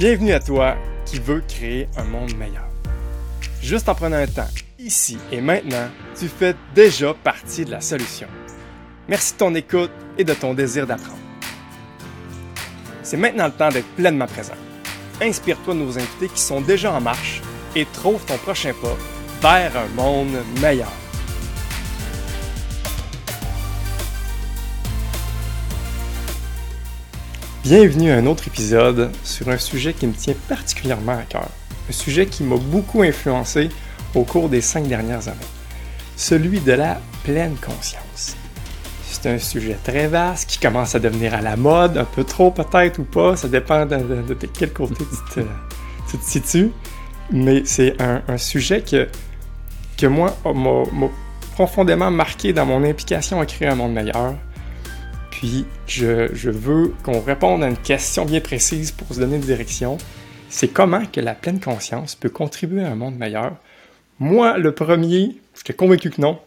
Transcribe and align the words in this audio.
Bienvenue 0.00 0.32
à 0.32 0.40
toi 0.40 0.76
qui 1.04 1.18
veux 1.18 1.42
créer 1.46 1.86
un 1.98 2.04
monde 2.04 2.34
meilleur. 2.38 2.66
Juste 3.60 3.86
en 3.86 3.94
prenant 3.94 4.16
un 4.16 4.26
temps, 4.26 4.48
ici 4.78 5.18
et 5.30 5.42
maintenant, 5.42 5.90
tu 6.18 6.26
fais 6.26 6.56
déjà 6.74 7.12
partie 7.12 7.66
de 7.66 7.70
la 7.70 7.82
solution. 7.82 8.26
Merci 9.08 9.34
de 9.34 9.38
ton 9.40 9.54
écoute 9.54 9.90
et 10.16 10.24
de 10.24 10.32
ton 10.32 10.54
désir 10.54 10.86
d'apprendre. 10.86 11.18
C'est 13.02 13.18
maintenant 13.18 13.44
le 13.44 13.52
temps 13.52 13.68
d'être 13.68 13.94
pleinement 13.94 14.26
présent. 14.26 14.54
Inspire-toi 15.20 15.74
de 15.74 15.80
nos 15.80 15.98
invités 15.98 16.28
qui 16.28 16.40
sont 16.40 16.62
déjà 16.62 16.94
en 16.94 17.00
marche 17.02 17.42
et 17.76 17.84
trouve 17.84 18.24
ton 18.24 18.38
prochain 18.38 18.72
pas 19.42 19.68
vers 19.68 19.76
un 19.76 19.88
monde 19.88 20.34
meilleur. 20.62 20.99
Bienvenue 27.62 28.10
à 28.10 28.16
un 28.16 28.24
autre 28.24 28.48
épisode 28.48 29.10
sur 29.22 29.50
un 29.50 29.58
sujet 29.58 29.92
qui 29.92 30.06
me 30.06 30.14
tient 30.14 30.32
particulièrement 30.48 31.12
à 31.12 31.24
cœur. 31.24 31.46
Un 31.90 31.92
sujet 31.92 32.24
qui 32.24 32.42
m'a 32.42 32.56
beaucoup 32.56 33.02
influencé 33.02 33.68
au 34.14 34.24
cours 34.24 34.48
des 34.48 34.62
cinq 34.62 34.88
dernières 34.88 35.28
années. 35.28 35.36
Celui 36.16 36.60
de 36.60 36.72
la 36.72 36.98
pleine 37.22 37.54
conscience. 37.56 38.34
C'est 39.04 39.28
un 39.28 39.38
sujet 39.38 39.76
très 39.84 40.06
vaste 40.06 40.48
qui 40.48 40.58
commence 40.58 40.94
à 40.94 41.00
devenir 41.00 41.34
à 41.34 41.42
la 41.42 41.56
mode, 41.56 41.98
un 41.98 42.06
peu 42.06 42.24
trop 42.24 42.50
peut-être 42.50 42.98
ou 42.98 43.04
pas, 43.04 43.36
ça 43.36 43.46
dépend 43.46 43.84
de, 43.84 43.98
quel 44.58 44.72
côté 44.72 45.04
tu 45.34 45.42
te, 46.16 46.24
situes. 46.24 46.72
Mais 47.30 47.62
c'est 47.66 47.94
un, 48.00 48.38
sujet 48.38 48.80
que, 48.80 49.06
que 49.98 50.06
moi 50.06 50.34
m'a 50.46 51.08
profondément 51.52 52.10
marqué 52.10 52.54
dans 52.54 52.64
mon 52.64 52.82
implication 52.84 53.38
à 53.38 53.44
créer 53.44 53.68
un 53.68 53.74
monde 53.74 53.92
meilleur 53.92 54.34
puis, 55.40 55.64
je, 55.86 56.50
veux 56.50 56.92
qu'on 57.02 57.18
réponde 57.22 57.64
à 57.64 57.68
une 57.68 57.78
question 57.78 58.26
bien 58.26 58.40
précise 58.40 58.90
pour 58.90 59.14
se 59.14 59.20
donner 59.20 59.36
une 59.36 59.40
direction. 59.40 59.96
C'est 60.50 60.68
comment 60.68 61.06
que 61.06 61.18
la 61.18 61.34
pleine 61.34 61.60
conscience 61.60 62.14
peut 62.14 62.28
contribuer 62.28 62.84
à 62.84 62.90
un 62.90 62.94
monde 62.94 63.16
meilleur? 63.16 63.56
Moi, 64.18 64.58
le 64.58 64.72
premier, 64.72 65.38
j'étais 65.56 65.72
convaincu 65.72 66.10
que 66.10 66.20
non. 66.20 66.38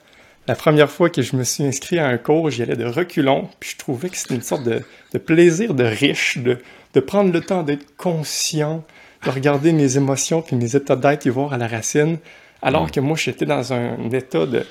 La 0.46 0.54
première 0.54 0.92
fois 0.92 1.10
que 1.10 1.24
je 1.24 1.36
me 1.36 1.44
suis 1.44 1.64
inscrit 1.64 1.98
à 1.98 2.06
un 2.06 2.20
cours, 2.20 2.52
j'y 2.52 2.62
allais 2.62 2.76
de 2.76 2.86
reculons, 2.86 3.50
puis 3.60 3.72
je 3.72 3.78
trouvais 3.78 4.10
que 4.10 4.16
c'était 4.16 4.36
une 4.36 4.44
sorte 4.44 4.64
de, 4.64 4.84
plaisir 5.18 5.74
de 5.74 5.86
riche, 5.86 6.38
de, 6.38 7.00
prendre 7.00 7.34
le 7.34 7.42
temps 7.42 7.64
d'être 7.64 7.98
conscient, 7.98 8.84
de 9.26 9.32
regarder 9.32 9.74
mes 9.74 9.98
émotions 9.98 10.44
puis 10.44 10.56
mes 10.56 10.76
états 10.76 10.96
d'être 10.96 11.26
et 11.26 11.32
voir 11.32 11.52
à 11.52 11.58
la 11.58 11.68
racine, 11.68 12.20
alors 12.62 12.92
que 12.92 13.00
moi, 13.00 13.18
j'étais 13.18 13.48
dans 13.48 13.74
un, 13.74 14.12
état 14.12 14.46
de, 14.46 14.64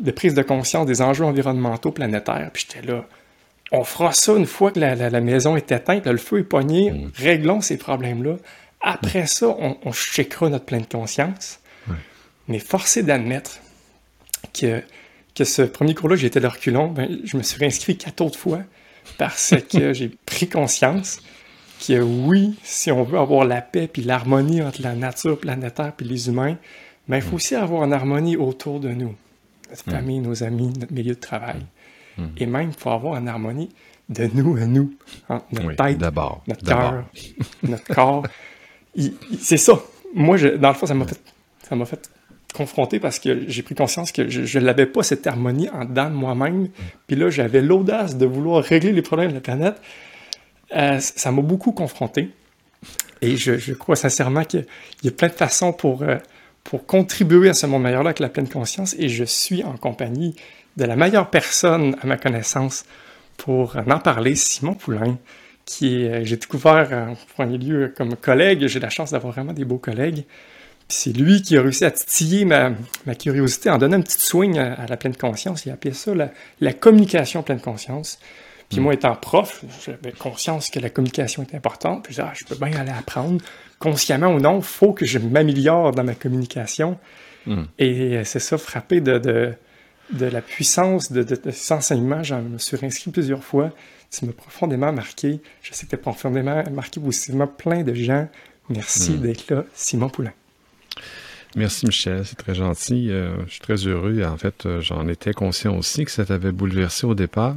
de, 0.00 0.10
prise 0.10 0.32
de 0.32 0.40
conscience 0.40 0.86
des 0.86 1.02
enjeux 1.02 1.26
environnementaux 1.26 1.92
planétaires, 1.92 2.48
puis 2.50 2.66
j'étais 2.66 2.86
là, 2.90 3.04
on 3.72 3.84
fera 3.84 4.12
ça 4.12 4.34
une 4.34 4.46
fois 4.46 4.72
que 4.72 4.80
la, 4.80 5.20
maison 5.20 5.56
est 5.56 5.70
éteinte, 5.72 6.06
le 6.06 6.16
feu 6.16 6.40
est 6.40 6.44
pogné, 6.44 6.90
mm. 6.90 7.10
réglons 7.16 7.60
ces 7.60 7.76
problèmes-là. 7.76 8.36
Après 8.80 9.26
ça, 9.26 9.48
on, 9.48 9.76
on 9.84 9.92
checkera 9.92 10.48
notre 10.48 10.64
pleine 10.64 10.86
conscience. 10.86 11.60
Mais 12.48 12.58
forcé 12.58 13.02
d'admettre 13.02 13.60
que, 14.58 14.82
que 15.34 15.44
ce 15.44 15.62
premier 15.62 15.94
cours-là, 15.94 16.16
j'étais 16.16 16.40
de 16.40 16.46
reculon, 16.46 16.88
ben, 16.88 17.20
je 17.24 17.36
me 17.36 17.42
suis 17.42 17.58
réinscrit 17.58 17.98
quatre 17.98 18.22
autres 18.22 18.38
fois 18.38 18.60
parce 19.18 19.54
que 19.70 19.92
j'ai 19.92 20.10
pris 20.26 20.48
conscience 20.48 21.20
que 21.86 22.00
oui, 22.00 22.58
si 22.62 22.90
on 22.90 23.04
veut 23.04 23.18
avoir 23.18 23.44
la 23.44 23.60
paix 23.60 23.86
puis 23.86 24.02
l'harmonie 24.02 24.62
entre 24.62 24.82
la 24.82 24.94
nature 24.94 25.38
planétaire 25.38 25.92
et 26.00 26.04
les 26.04 26.28
humains, 26.28 26.56
ben, 27.06 27.16
il 27.16 27.22
faut 27.22 27.32
mm. 27.32 27.34
aussi 27.34 27.54
avoir 27.54 27.84
une 27.84 27.92
harmonie 27.92 28.36
autour 28.36 28.80
de 28.80 28.88
nous, 28.88 29.14
notre 29.68 29.88
mm. 29.88 29.92
famille, 29.92 30.18
nos 30.20 30.42
amis, 30.42 30.72
notre 30.78 30.92
milieu 30.92 31.14
de 31.14 31.20
travail. 31.20 31.60
Et 32.36 32.46
même, 32.46 32.70
il 32.70 32.80
faut 32.80 32.90
avoir 32.90 33.16
une 33.16 33.28
harmonie 33.28 33.70
de 34.08 34.28
nous 34.34 34.56
à 34.56 34.66
nous. 34.66 34.94
Hein, 35.28 35.42
notre 35.52 35.76
tête, 35.76 36.00
notre 36.00 36.64
cœur, 36.64 37.04
notre 37.62 37.94
corps. 37.94 38.26
C'est 39.40 39.56
ça. 39.56 39.74
Moi, 40.14 40.36
je, 40.36 40.48
dans 40.48 40.68
le 40.68 40.74
fond, 40.74 40.86
ça 40.86 40.94
m'a 40.94 41.06
fait, 41.06 41.20
ça 41.68 41.76
m'a 41.76 41.84
fait 41.84 42.10
confronter 42.54 42.98
parce 42.98 43.18
que 43.18 43.44
j'ai 43.46 43.62
pris 43.62 43.74
conscience 43.74 44.10
que 44.10 44.28
je 44.28 44.58
n'avais 44.58 44.86
pas 44.86 45.02
cette 45.02 45.26
harmonie 45.26 45.68
en 45.68 45.84
dedans 45.84 46.08
de 46.08 46.14
moi-même. 46.14 46.68
Puis 47.06 47.16
là, 47.16 47.30
j'avais 47.30 47.60
l'audace 47.60 48.16
de 48.16 48.26
vouloir 48.26 48.64
régler 48.64 48.92
les 48.92 49.02
problèmes 49.02 49.30
de 49.30 49.34
la 49.34 49.40
planète. 49.40 49.76
Euh, 50.74 50.98
ça 51.00 51.30
m'a 51.30 51.42
beaucoup 51.42 51.72
confronté. 51.72 52.30
Et 53.20 53.36
je, 53.36 53.72
crois 53.72 53.96
sincèrement 53.96 54.44
qu'il 54.44 54.64
y 55.02 55.08
a 55.08 55.10
plein 55.10 55.28
de 55.28 55.32
façons 55.32 55.72
pour, 55.72 56.02
euh, 56.02 56.16
pour 56.64 56.86
contribuer 56.86 57.48
à 57.48 57.54
ce 57.54 57.66
monde 57.66 57.82
meilleur-là 57.82 58.10
avec 58.10 58.20
la 58.20 58.28
pleine 58.28 58.48
conscience. 58.48 58.94
Et 58.98 59.08
je 59.08 59.24
suis 59.24 59.64
en 59.64 59.76
compagnie 59.76 60.36
de 60.78 60.84
la 60.84 60.96
meilleure 60.96 61.28
personne 61.28 61.96
à 62.00 62.06
ma 62.06 62.16
connaissance 62.16 62.84
pour 63.36 63.76
en 63.76 63.98
parler, 63.98 64.36
Simon 64.36 64.74
Poulain, 64.74 65.18
qui 65.64 66.04
est, 66.04 66.24
j'ai 66.24 66.36
découvert 66.36 66.92
en 66.92 67.16
premier 67.34 67.58
lieu 67.58 67.92
comme 67.94 68.16
collègue, 68.16 68.66
j'ai 68.68 68.80
la 68.80 68.88
chance 68.88 69.10
d'avoir 69.10 69.32
vraiment 69.32 69.52
des 69.52 69.64
beaux 69.64 69.78
collègues. 69.78 70.24
c'est 70.86 71.14
lui 71.14 71.42
qui 71.42 71.56
a 71.56 71.62
réussi 71.62 71.84
à 71.84 71.90
titiller 71.90 72.44
ma, 72.44 72.72
curiosité 73.18 73.70
en 73.70 73.78
donnant 73.78 73.98
un 73.98 74.02
petit 74.02 74.20
swing 74.20 74.56
à, 74.58 74.86
la 74.86 74.96
pleine 74.96 75.16
conscience. 75.16 75.66
Il 75.66 75.70
a 75.70 75.74
appelé 75.74 75.92
ça 75.92 76.12
la, 76.60 76.72
communication 76.72 77.42
pleine 77.42 77.60
conscience. 77.60 78.20
Puis 78.68 78.78
hmm. 78.78 78.82
moi, 78.82 78.94
étant 78.94 79.16
prof, 79.16 79.64
j'avais 79.84 80.12
conscience 80.12 80.70
que 80.70 80.78
la 80.78 80.90
communication 80.90 81.42
est 81.42 81.56
importante. 81.56 82.04
Puis 82.04 82.14
je, 82.14 82.22
ah, 82.22 82.32
je 82.34 82.44
peux 82.44 82.54
bien 82.54 82.78
aller 82.78 82.92
apprendre, 82.92 83.40
consciemment 83.80 84.28
ou 84.28 84.38
non, 84.38 84.58
il 84.58 84.64
faut 84.64 84.92
que 84.92 85.04
je 85.04 85.18
m'améliore 85.18 85.90
dans 85.90 86.04
ma 86.04 86.14
communication. 86.14 86.98
Hmm. 87.46 87.64
Et 87.78 88.22
c'est 88.24 88.40
ça, 88.40 88.58
frappé 88.58 89.00
de, 89.00 89.18
de 89.18 89.54
la 90.18 90.40
puissance 90.40 91.12
de, 91.12 91.22
de, 91.22 91.50
cet 91.50 91.72
enseignement. 91.72 92.22
J'en 92.22 92.42
me 92.42 92.58
suis 92.58 92.78
inscrit 92.82 93.10
plusieurs 93.10 93.44
fois. 93.44 93.72
Ça 94.10 94.24
m'a 94.26 94.32
profondément 94.32 94.92
marqué. 94.92 95.40
Je 95.62 95.74
sais 95.74 95.84
que 95.84 95.90
tu 95.90 95.94
as 95.96 95.98
profondément 95.98 96.62
marqué 96.70 97.00
positivement 97.00 97.46
plein 97.46 97.82
de 97.82 97.94
gens. 97.94 98.28
Merci 98.70 99.12
hmm. 99.12 99.20
d'être 99.20 99.50
là, 99.50 99.64
Simon 99.74 100.08
Poulain. 100.08 100.32
Merci 101.56 101.86
Michel, 101.86 102.26
c'est 102.26 102.36
très 102.36 102.54
gentil. 102.54 103.10
Euh, 103.10 103.34
je 103.46 103.52
suis 103.52 103.60
très 103.60 103.86
heureux. 103.86 104.22
En 104.22 104.36
fait, 104.36 104.66
euh, 104.66 104.80
j'en 104.80 105.08
étais 105.08 105.32
conscient 105.32 105.76
aussi 105.76 106.04
que 106.04 106.10
ça 106.10 106.26
t'avait 106.26 106.52
bouleversé 106.52 107.06
au 107.06 107.14
départ 107.14 107.56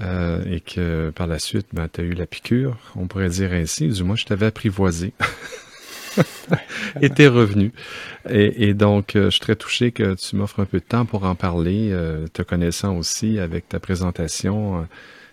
euh, 0.00 0.44
et 0.46 0.60
que 0.60 1.10
par 1.10 1.26
la 1.26 1.38
suite, 1.38 1.66
ben, 1.72 1.88
tu 1.92 2.00
as 2.00 2.04
eu 2.04 2.12
la 2.12 2.26
piqûre, 2.26 2.76
on 2.96 3.08
pourrait 3.08 3.28
dire 3.28 3.52
ainsi. 3.52 3.88
Du 3.88 4.04
moins, 4.04 4.16
je 4.16 4.26
t'avais 4.26 4.46
apprivoisé. 4.46 5.12
était 7.00 7.28
revenu. 7.28 7.72
Et, 8.28 8.74
donc, 8.74 9.16
euh, 9.16 9.26
je 9.26 9.30
suis 9.30 9.40
très 9.40 9.56
touché 9.56 9.92
que 9.92 10.14
tu 10.14 10.36
m'offres 10.36 10.60
un 10.60 10.64
peu 10.64 10.78
de 10.78 10.84
temps 10.84 11.06
pour 11.06 11.24
en 11.24 11.34
parler, 11.34 11.90
euh, 11.90 12.26
te 12.32 12.42
connaissant 12.42 12.96
aussi 12.96 13.38
avec 13.38 13.68
ta 13.68 13.80
présentation. 13.80 14.80
Euh, 14.80 14.82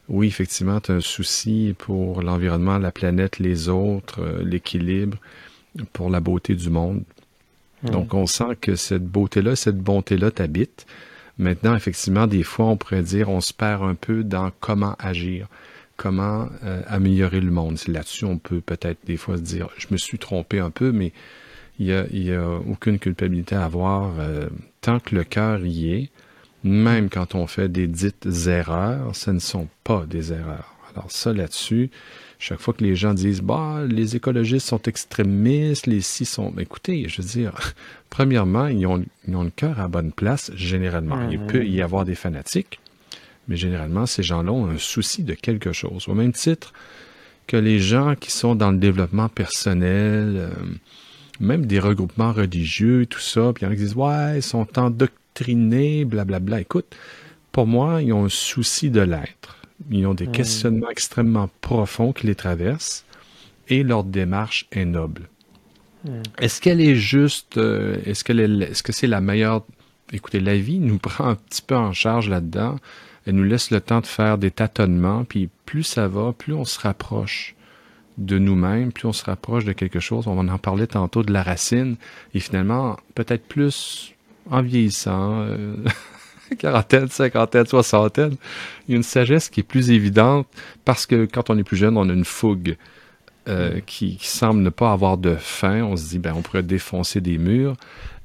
oui, 0.10 0.28
effectivement, 0.28 0.80
tu 0.80 0.92
as 0.92 0.96
un 0.96 1.02
souci 1.02 1.76
pour 1.78 2.22
l'environnement, 2.22 2.78
la 2.78 2.92
planète, 2.92 3.40
les 3.40 3.68
autres, 3.68 4.22
l'équilibre, 4.42 5.18
pour 5.92 6.10
la 6.10 6.22
beauté 6.22 6.56
du 6.56 6.70
monde. 6.70 7.04
Donc, 7.84 8.14
on 8.14 8.26
sent 8.26 8.58
que 8.60 8.76
cette 8.76 9.06
beauté-là, 9.06 9.56
cette 9.56 9.78
bonté-là 9.78 10.32
t'habite. 10.32 10.86
Maintenant, 11.38 11.76
effectivement, 11.76 12.26
des 12.26 12.44
fois, 12.44 12.66
on 12.68 12.78
pourrait 12.78 13.04
dire, 13.04 13.30
on 13.30 13.42
se 13.42 13.54
perd 13.54 13.84
un 13.84 13.94
peu 13.94 14.24
dans 14.24 14.52
comment 14.60 14.96
agir 14.98 15.48
comment 15.98 16.48
euh, 16.64 16.82
améliorer 16.88 17.42
le 17.42 17.52
monde. 17.52 17.78
Là-dessus, 17.88 18.26
on 18.26 18.38
peut 18.38 18.62
peut-être 18.62 19.00
des 19.06 19.18
fois 19.18 19.38
se 19.38 19.42
dire, 19.42 19.70
je 19.78 19.88
me 19.92 19.98
suis 19.98 20.18
trompé 20.18 20.60
un 20.60 20.70
peu, 20.70 20.92
mais 20.92 21.12
il 21.80 21.88
n'y 22.14 22.32
a, 22.32 22.50
aucune 22.68 23.00
culpabilité 23.00 23.56
à 23.56 23.66
avoir 23.66 24.14
euh, 24.20 24.48
tant 24.82 25.00
que 25.00 25.16
le 25.16 25.24
cœur 25.24 25.66
y 25.66 25.94
est. 25.94 26.10
Même 26.64 27.10
quand 27.10 27.36
on 27.36 27.46
fait 27.48 27.70
des 27.70 27.88
dites 27.88 28.28
erreurs, 28.48 29.16
ce 29.16 29.32
ne 29.32 29.40
sont 29.40 29.68
pas 29.84 30.06
des 30.08 30.34
erreurs. 30.34 30.76
Alors 30.96 31.12
ça, 31.12 31.34
là-dessus, 31.34 31.92
chaque 32.40 32.60
fois 32.60 32.74
que 32.74 32.84
les 32.84 32.96
gens 32.96 33.14
disent, 33.14 33.42
bah, 33.42 33.84
les 33.88 34.16
écologistes 34.16 34.68
sont 34.68 34.82
extrémistes, 34.84 35.88
les 35.88 36.02
si 36.02 36.26
sont... 36.26 36.54
Écoutez, 36.58 37.08
je 37.08 37.22
veux 37.22 37.28
dire, 37.28 37.74
premièrement, 38.10 38.68
ils 38.68 38.86
ont, 38.88 39.04
ils 39.28 39.36
ont 39.36 39.44
le 39.44 39.52
cœur 39.52 39.80
à 39.80 39.88
bonne 39.88 40.12
place, 40.12 40.52
généralement. 40.56 41.30
Il 41.30 41.40
peut 41.40 41.66
y 41.66 41.82
avoir 41.82 42.06
des 42.06 42.16
fanatiques, 42.16 42.80
mais 43.48 43.56
généralement, 43.56 44.06
ces 44.06 44.24
gens-là 44.24 44.52
ont 44.52 44.70
un 44.70 44.78
souci 44.78 45.24
de 45.24 45.34
quelque 45.34 45.72
chose. 45.72 46.08
Au 46.08 46.14
même 46.14 46.34
titre 46.34 46.74
que 47.48 47.58
les 47.58 47.80
gens 47.80 48.16
qui 48.16 48.32
sont 48.32 48.56
dans 48.56 48.72
le 48.72 48.78
développement 48.78 49.30
personnel, 49.30 50.36
euh, 50.36 50.50
même 51.40 51.66
des 51.66 51.80
regroupements 51.80 52.34
religieux, 52.34 53.06
tout 53.06 53.20
ça, 53.20 53.54
puis 53.54 53.64
il 53.64 53.66
y 53.66 53.70
en 53.70 53.72
a 53.72 53.76
qui 53.76 53.82
disent 53.82 53.96
Ouais, 53.96 54.38
ils 54.38 54.44
sont 54.44 54.68
endoctrinés, 54.78 56.04
blablabla. 56.06 56.62
Écoute, 56.62 56.96
pour 57.52 57.68
moi, 57.68 58.02
ils 58.02 58.12
ont 58.12 58.26
un 58.26 58.30
souci 58.30 58.90
de 58.90 59.02
l'être. 59.02 59.58
Ils 59.90 60.06
ont 60.06 60.14
des 60.14 60.28
hmm. 60.28 60.32
questionnements 60.32 60.90
extrêmement 60.90 61.50
profonds 61.62 62.12
qui 62.12 62.28
les 62.28 62.36
traversent 62.36 63.06
et 63.70 63.84
leur 63.84 64.04
démarche 64.04 64.68
est 64.72 64.86
noble. 64.86 65.30
Hmm. 66.04 66.22
Est-ce 66.40 66.60
qu'elle 66.60 66.82
est 66.82 66.96
juste, 66.96 67.58
euh, 67.58 67.98
est-ce 68.06 68.24
que 68.84 68.92
c'est 68.92 69.08
la 69.08 69.22
meilleure 69.22 69.66
Écoutez, 70.12 70.40
la 70.40 70.58
vie 70.58 70.80
nous 70.80 70.98
prend 71.00 71.30
un 71.30 71.36
petit 71.36 71.62
peu 71.62 71.76
en 71.76 71.94
charge 71.94 72.30
là-dedans 72.30 72.78
elle 73.28 73.36
nous 73.36 73.44
laisse 73.44 73.72
le 73.72 73.82
temps 73.82 74.00
de 74.00 74.08
faire 74.08 74.38
des 74.38 74.52
tâtonnements, 74.52 75.26
puis 75.26 75.50
plus 75.66 75.84
ça 75.84 76.08
va, 76.08 76.32
plus 76.32 76.54
on 76.54 76.64
se 76.64 76.80
rapproche 76.80 77.56
de 78.18 78.40
nous-mêmes, 78.40 78.92
plus 78.92 79.06
on 79.06 79.14
se 79.14 79.26
rapproche 79.26 79.66
de 79.66 79.74
quelque 79.74 80.00
chose. 80.00 80.28
On 80.28 80.48
en 80.48 80.58
parlait 80.58 80.88
tantôt 80.88 81.24
de 81.24 81.34
la 81.34 81.44
racine, 81.44 81.98
et 82.34 82.40
finalement, 82.40 82.98
peut-être 83.16 83.46
plus 83.46 84.14
en 84.50 84.62
vieillissant, 84.62 85.42
euh, 85.42 85.76
quarantaine, 86.58 87.10
cinquantaine, 87.10 87.66
soixantaine, 87.66 88.38
il 88.88 88.92
y 88.92 88.94
a 88.94 88.98
une 88.98 89.04
sagesse 89.04 89.50
qui 89.50 89.60
est 89.60 89.64
plus 89.64 89.92
évidente 89.92 90.48
parce 90.86 91.06
que 91.06 91.26
quand 91.26 91.50
on 91.50 91.58
est 91.58 91.64
plus 91.64 91.78
jeune, 91.78 91.98
on 91.98 92.10
a 92.10 92.14
une 92.14 92.24
fougue 92.24 92.78
euh, 93.50 93.82
qui, 93.86 94.18
semble 94.22 94.62
ne 94.62 94.70
pas 94.70 94.94
avoir 94.94 95.18
de 95.18 95.36
fin. 95.36 95.84
On 95.84 95.98
se 95.98 96.10
dit, 96.10 96.20
ben, 96.20 96.34
on 96.34 96.42
pourrait 96.42 96.64
défoncer 96.64 97.20
des 97.20 97.38
murs 97.38 97.76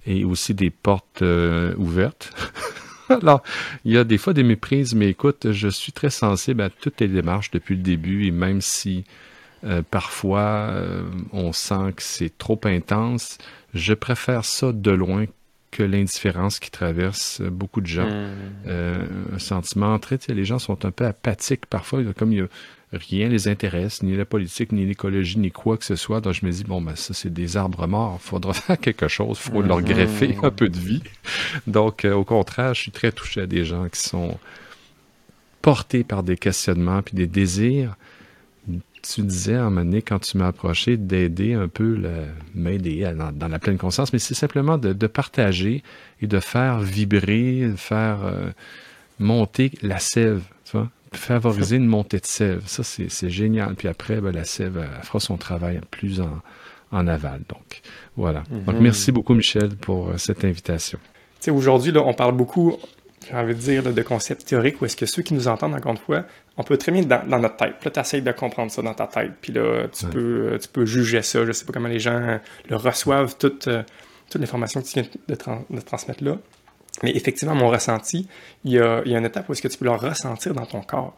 et 0.06 0.24
aussi 0.24 0.54
des 0.54 0.70
portes 0.70 1.22
euh, 1.22 1.74
ouvertes. 1.76 2.32
Alors, 3.22 3.42
il 3.84 3.92
y 3.92 3.98
a 3.98 4.04
des 4.04 4.18
fois 4.18 4.32
des 4.32 4.42
méprises, 4.42 4.94
mais 4.94 5.08
écoute, 5.08 5.52
je 5.52 5.68
suis 5.68 5.92
très 5.92 6.10
sensible 6.10 6.62
à 6.62 6.70
toutes 6.70 7.00
les 7.00 7.08
démarches 7.08 7.50
depuis 7.50 7.76
le 7.76 7.82
début 7.82 8.26
et 8.26 8.30
même 8.30 8.60
si 8.60 9.04
euh, 9.64 9.82
parfois 9.88 10.74
on 11.32 11.52
sent 11.52 11.92
que 11.96 12.02
c'est 12.02 12.36
trop 12.36 12.60
intense, 12.64 13.38
je 13.74 13.94
préfère 13.94 14.44
ça 14.44 14.72
de 14.72 14.90
loin 14.90 15.26
que 15.70 15.82
l'indifférence 15.82 16.58
qui 16.58 16.70
traverse 16.70 17.40
beaucoup 17.40 17.80
de 17.80 17.86
gens. 17.86 18.08
Hmm. 18.08 19.34
un 19.34 19.38
sentiment 19.38 19.98
très, 19.98 20.18
les 20.28 20.44
gens 20.44 20.58
sont 20.58 20.84
un 20.84 20.90
peu 20.90 21.06
apathiques 21.06 21.66
parfois, 21.66 22.02
comme 22.16 22.32
il 22.32 22.38
y 22.38 22.42
a 22.42 22.48
rien 22.92 23.28
les 23.28 23.48
intéresse, 23.48 24.02
ni 24.02 24.16
la 24.16 24.24
politique, 24.24 24.72
ni 24.72 24.84
l'écologie, 24.84 25.38
ni 25.38 25.50
quoi 25.50 25.76
que 25.76 25.84
ce 25.84 25.96
soit. 25.96 26.20
Donc 26.20 26.34
je 26.34 26.44
me 26.44 26.50
dis, 26.50 26.64
bon, 26.64 26.82
ben 26.82 26.94
ça, 26.94 27.14
c'est 27.14 27.32
des 27.32 27.56
arbres 27.56 27.86
morts. 27.86 28.20
Il 28.22 28.28
faudra 28.28 28.52
faire 28.52 28.78
quelque 28.78 29.08
chose. 29.08 29.40
Il 29.44 29.50
faut 29.50 29.62
leur 29.62 29.78
mhm. 29.78 29.84
greffer 29.84 30.36
un 30.42 30.50
peu 30.50 30.68
de 30.68 30.78
vie. 30.78 31.02
Donc, 31.66 32.04
euh, 32.04 32.12
au 32.12 32.24
contraire, 32.24 32.74
je 32.74 32.82
suis 32.82 32.90
très 32.90 33.12
touché 33.12 33.42
à 33.42 33.46
des 33.46 33.64
gens 33.64 33.88
qui 33.88 34.00
sont 34.00 34.38
portés 35.62 36.04
par 36.04 36.22
des 36.22 36.36
questionnements 36.36 37.02
puis 37.02 37.14
des 37.14 37.26
désirs. 37.26 37.96
Tu 39.02 39.22
disais 39.22 39.54
à 39.54 39.62
un 39.62 39.70
moment 39.70 39.84
donné, 39.84 40.00
quand 40.00 40.20
tu 40.20 40.38
m'as 40.38 40.46
approché, 40.46 40.96
d'aider 40.96 41.54
un 41.54 41.66
peu, 41.66 42.00
m'aider 42.54 43.12
dans, 43.34 43.48
la 43.48 43.58
pleine 43.58 43.76
conscience, 43.76 44.12
mais 44.12 44.20
c'est 44.20 44.34
simplement 44.34 44.78
de, 44.78 45.06
partager 45.08 45.82
et 46.20 46.28
de 46.28 46.38
faire 46.38 46.78
vibrer, 46.78 47.68
de 47.68 47.76
faire 47.76 48.20
euh, 48.22 48.50
monter 49.18 49.72
la 49.82 49.98
sève, 49.98 50.42
tu 50.64 50.76
vois? 50.76 50.88
Favoriser 51.12 51.76
une 51.76 51.86
montée 51.86 52.18
de 52.18 52.26
sève. 52.26 52.62
Ça, 52.66 52.82
c'est 52.82 53.30
génial. 53.30 53.74
Puis 53.74 53.88
après, 53.88 54.20
ben, 54.20 54.32
la 54.32 54.44
sève 54.44 54.78
elle 54.78 55.04
fera 55.04 55.20
son 55.20 55.36
travail 55.36 55.80
plus 55.90 56.20
en, 56.20 56.40
en 56.92 57.06
aval. 57.06 57.40
Donc, 57.48 57.80
voilà. 58.16 58.44
Donc, 58.50 58.76
mhm. 58.76 58.82
merci 58.82 59.10
beaucoup, 59.10 59.34
Michel, 59.34 59.70
pour 59.76 60.10
euh, 60.10 60.18
cette 60.18 60.44
invitation. 60.44 60.98
Tu 61.40 61.46
sais, 61.46 61.50
aujourd'hui, 61.50 61.92
on 61.96 62.14
parle 62.14 62.36
beaucoup, 62.36 62.76
j'ai 63.26 63.34
envie 63.34 63.54
de 63.54 63.60
dire, 63.60 63.82
de 63.82 64.02
concepts 64.02 64.46
théoriques, 64.46 64.80
où 64.80 64.84
est-ce 64.84 64.96
que 64.96 65.06
ceux 65.06 65.22
qui 65.22 65.34
nous 65.34 65.48
entendent, 65.48 65.74
encore 65.74 65.92
une 65.92 65.98
fois, 65.98 66.24
on 66.56 66.62
peut 66.62 66.76
très 66.76 66.92
bien 66.92 67.02
dans, 67.02 67.26
dans 67.26 67.38
notre 67.38 67.56
tête. 67.56 67.84
Là, 67.84 67.90
tu 67.90 68.00
essaies 68.00 68.20
de 68.20 68.32
comprendre 68.32 68.70
ça 68.70 68.82
dans 68.82 68.94
ta 68.94 69.06
tête. 69.06 69.32
Puis 69.40 69.52
là, 69.52 69.88
tu, 69.88 70.06
peux, 70.06 70.50
euh, 70.52 70.58
tu 70.58 70.68
peux 70.68 70.84
juger 70.84 71.22
ça. 71.22 71.44
Je 71.44 71.52
sais 71.52 71.64
pas 71.64 71.72
comment 71.72 71.88
les 71.88 72.00
gens 72.00 72.38
le 72.68 72.76
reçoivent, 72.76 73.36
toute, 73.36 73.68
euh, 73.68 73.82
toute 74.30 74.40
l'information 74.40 74.82
que 74.82 74.86
tu 74.86 75.00
viens 75.00 75.08
de, 75.28 75.34
de 75.34 75.80
transmettre 75.80 76.22
là. 76.22 76.36
Mais 77.02 77.16
effectivement, 77.16 77.54
mon 77.54 77.68
ressenti, 77.68 78.28
il 78.64 78.72
y 78.72 78.78
a, 78.78 79.02
il 79.04 79.12
y 79.12 79.14
a 79.14 79.18
une 79.18 79.24
étape 79.24 79.48
où 79.48 79.52
est-ce 79.52 79.62
que 79.62 79.68
tu 79.68 79.78
peux 79.78 79.84
le 79.84 79.92
ressentir 79.92 80.54
dans 80.54 80.66
ton 80.66 80.82
corps. 80.82 81.14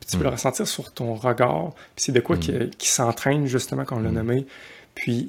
Puis 0.00 0.10
tu 0.10 0.16
peux 0.16 0.24
le 0.24 0.30
mm. 0.30 0.34
ressentir 0.34 0.66
sur 0.68 0.92
ton 0.92 1.14
regard. 1.14 1.72
Puis 1.96 2.04
c'est 2.04 2.12
de 2.12 2.20
quoi 2.20 2.36
mm. 2.36 2.70
qui, 2.76 2.88
s'entraîne, 2.88 3.46
justement, 3.46 3.84
qu'on 3.84 4.00
l'a 4.00 4.10
mm. 4.10 4.14
nommé. 4.14 4.46
Puis, 4.94 5.28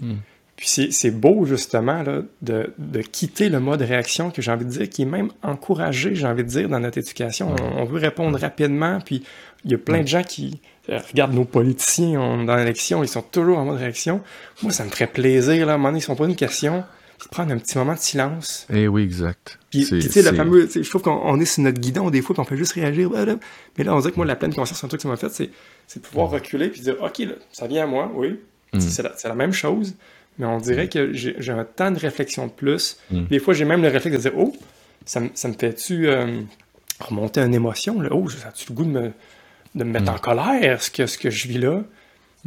puis 0.57 0.69
c'est 0.91 1.11
beau, 1.11 1.45
justement, 1.45 2.01
là, 2.03 2.21
de, 2.41 2.73
de, 2.77 3.01
quitter 3.01 3.49
le 3.49 3.59
mode 3.59 3.81
réaction 3.81 4.31
que 4.31 4.41
j'ai 4.41 4.51
envie 4.51 4.65
de 4.65 4.69
dire, 4.69 4.89
qui 4.89 5.01
est 5.01 5.05
même 5.05 5.31
encouragé, 5.43 6.15
j'ai 6.15 6.27
envie 6.27 6.43
de 6.43 6.49
dire, 6.49 6.69
dans 6.69 6.79
notre 6.79 6.97
éducation. 6.97 7.53
On, 7.77 7.83
veut 7.83 7.99
répondre 7.99 8.39
rapidement. 8.39 8.99
Puis 9.03 9.23
il 9.65 9.71
y 9.71 9.75
a 9.75 9.77
plein 9.77 10.01
de 10.01 10.07
gens 10.07 10.23
qui 10.23 10.61
euh, 10.89 10.99
regardent 11.09 11.33
nos 11.33 11.45
politiciens 11.45 12.43
dans 12.45 12.55
l'élection, 12.55 13.03
ils 13.03 13.09
sont 13.09 13.21
toujours 13.21 13.57
en 13.57 13.65
mode 13.65 13.79
réaction. 13.79 14.21
Moi, 14.61 14.71
ça 14.71 14.85
me 14.85 14.89
ferait 14.89 15.07
plaisir, 15.07 15.65
là, 15.65 15.73
à 15.73 15.75
un 15.75 15.77
moment 15.77 15.89
donné, 15.89 15.99
ils 15.99 16.03
sont 16.03 16.15
pas 16.15 16.25
une 16.25 16.35
question 16.35 16.83
prendre 17.31 17.51
un 17.51 17.57
petit 17.57 17.77
moment 17.77 17.93
de 17.93 17.99
silence. 17.99 18.67
Eh 18.73 18.87
oui, 18.87 19.03
exact. 19.03 19.59
Puis, 19.69 19.85
tu 19.85 20.01
sais, 20.01 20.21
le 20.21 20.35
fameux, 20.35 20.69
je 20.73 20.89
trouve 20.89 21.01
qu'on 21.01 21.39
est 21.39 21.45
sur 21.45 21.63
notre 21.63 21.79
guidon 21.79 22.09
des 22.09 22.21
fois, 22.21 22.33
puis 22.33 22.41
on 22.41 22.45
peut 22.45 22.55
juste 22.55 22.73
réagir. 22.73 23.09
Mais 23.77 23.83
là, 23.83 23.95
on 23.95 23.99
dirait 23.99 24.11
que 24.11 24.17
moi, 24.17 24.25
la 24.25 24.35
pleine 24.35 24.53
conscience, 24.53 24.83
un 24.83 24.87
truc 24.87 24.99
que 24.99 25.03
ça 25.03 25.09
m'a 25.09 25.17
fait, 25.17 25.29
c'est, 25.29 25.99
de 25.99 26.05
pouvoir 26.05 26.29
reculer 26.29 26.69
puis 26.69 26.81
dire, 26.81 26.95
OK, 27.01 27.21
ça 27.51 27.67
vient 27.67 27.83
à 27.83 27.87
moi, 27.87 28.11
oui. 28.13 28.39
Mm. 28.73 28.79
C'est, 28.79 29.27
la, 29.27 29.35
même 29.35 29.53
chose, 29.53 29.95
mais 30.37 30.45
on 30.45 30.59
dirait 30.59 30.89
que 30.89 31.13
j'ai, 31.13 31.49
un 31.49 31.63
temps 31.63 31.91
de 31.91 31.99
réflexion 31.99 32.47
de 32.47 32.51
plus. 32.51 32.97
Mm. 33.11 33.25
Des 33.25 33.39
fois, 33.39 33.53
j'ai 33.53 33.65
même 33.65 33.81
le 33.81 33.89
réflexe 33.89 34.17
de 34.17 34.29
dire, 34.29 34.37
oh, 34.37 34.55
ça, 35.05 35.19
me 35.19 35.53
fait-tu 35.57 36.07
euh, 36.07 36.41
remonter 36.99 37.41
une 37.41 37.53
émotion? 37.53 38.01
Là? 38.01 38.09
Oh, 38.11 38.29
ça 38.29 38.49
a-tu 38.49 38.67
le 38.69 38.75
goût 38.75 38.85
de 38.85 38.89
me, 38.89 39.11
de 39.75 39.83
me 39.83 39.91
mettre 39.91 40.11
mm. 40.11 40.15
en 40.15 40.17
colère, 40.17 40.81
ce 40.81 40.91
que, 40.91 41.05
ce 41.05 41.17
que 41.17 41.29
je 41.29 41.47
vis 41.47 41.59
là? 41.59 41.83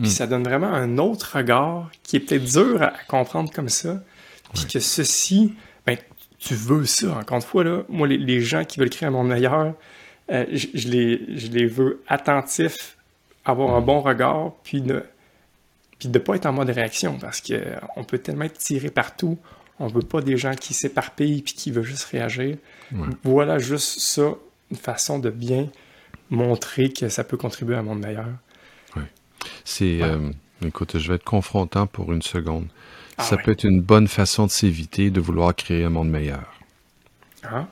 Puis 0.01 0.11
ça 0.11 0.29
donne 0.29 0.45
vraiment 0.45 0.73
un 0.73 0.97
autre 0.99 1.39
regard 1.39 1.91
qui 2.05 2.17
est 2.17 2.21
peut-être 2.21 2.45
dur 2.45 2.81
à 2.81 2.93
comprendre 3.09 3.51
comme 3.53 3.69
ça, 3.69 4.01
puis 4.55 4.67
que 4.67 4.81
ceci, 4.81 5.55
ben, 5.87 5.97
tu 6.39 6.55
veux 6.55 6.87
ça. 6.87 7.19
Encore 7.19 7.37
une 7.37 7.43
fois, 7.43 7.65
là, 7.65 7.83
moi, 7.89 8.07
les, 8.07 8.41
gens 8.41 8.65
qui 8.65 8.79
veulent 8.79 8.91
créer 8.91 9.09
un 9.09 9.13
monde 9.13 9.29
meilleur, 9.29 9.75
euh, 10.31 10.45
je, 10.53 10.89
les, 10.89 11.37
je 11.37 11.49
les 11.49 11.67
veux 11.67 12.03
attentifs, 12.07 12.97
avoir 13.45 13.75
un 13.75 13.81
bon 13.81 14.01
regard, 14.01 14.53
puis 14.63 14.83
ne 14.83 15.01
puis 15.99 16.09
de 16.09 16.19
pas 16.19 16.37
être 16.37 16.47
en 16.47 16.53
mode 16.53 16.71
réaction, 16.71 17.19
parce 17.19 17.41
qu'on 17.41 18.05
peut 18.05 18.19
tellement 18.19 18.45
être 18.45 18.59
tiré 18.59 18.89
partout. 18.89 19.37
On 19.81 19.89
veut 19.89 20.03
pas 20.03 20.21
des 20.21 20.37
gens 20.37 20.55
qui 20.55 20.75
s'éparpillent 20.75 21.43
puis 21.43 21.55
qui 21.55 21.71
veulent 21.71 21.85
juste 21.85 22.05
réagir. 22.05 22.57
Voilà 23.25 23.59
juste 23.59 23.99
ça, 23.99 24.35
une 24.71 24.77
façon 24.77 25.19
de 25.19 25.31
bien 25.31 25.69
montrer 26.31 26.93
que 26.93 27.09
ça 27.09 27.25
peut 27.25 27.37
contribuer 27.37 27.75
à 27.75 27.81
un 27.81 27.83
monde 27.83 28.01
meilleur. 28.01 28.29
Oui. 28.97 29.03
C'est... 29.65 30.03
Euh, 30.03 30.31
écoute, 30.65 30.99
je 30.99 31.09
vais 31.09 31.17
être 31.17 31.25
confrontant 31.25 31.87
pour 31.87 32.13
une 32.13 32.23
seconde. 32.23 32.67
Ah 33.19 33.25
ça 33.25 33.37
peut 33.37 33.51
être 33.51 33.65
une 33.65 33.81
bonne 33.81 34.09
façon 34.09 34.47
de 34.47 34.51
s'éviter 34.51 35.11
de 35.11 35.21
vouloir 35.21 35.55
créer 35.55 35.85
un 35.85 35.91
monde 35.91 36.09
meilleur. 36.09 36.47
Ah? 37.43 37.67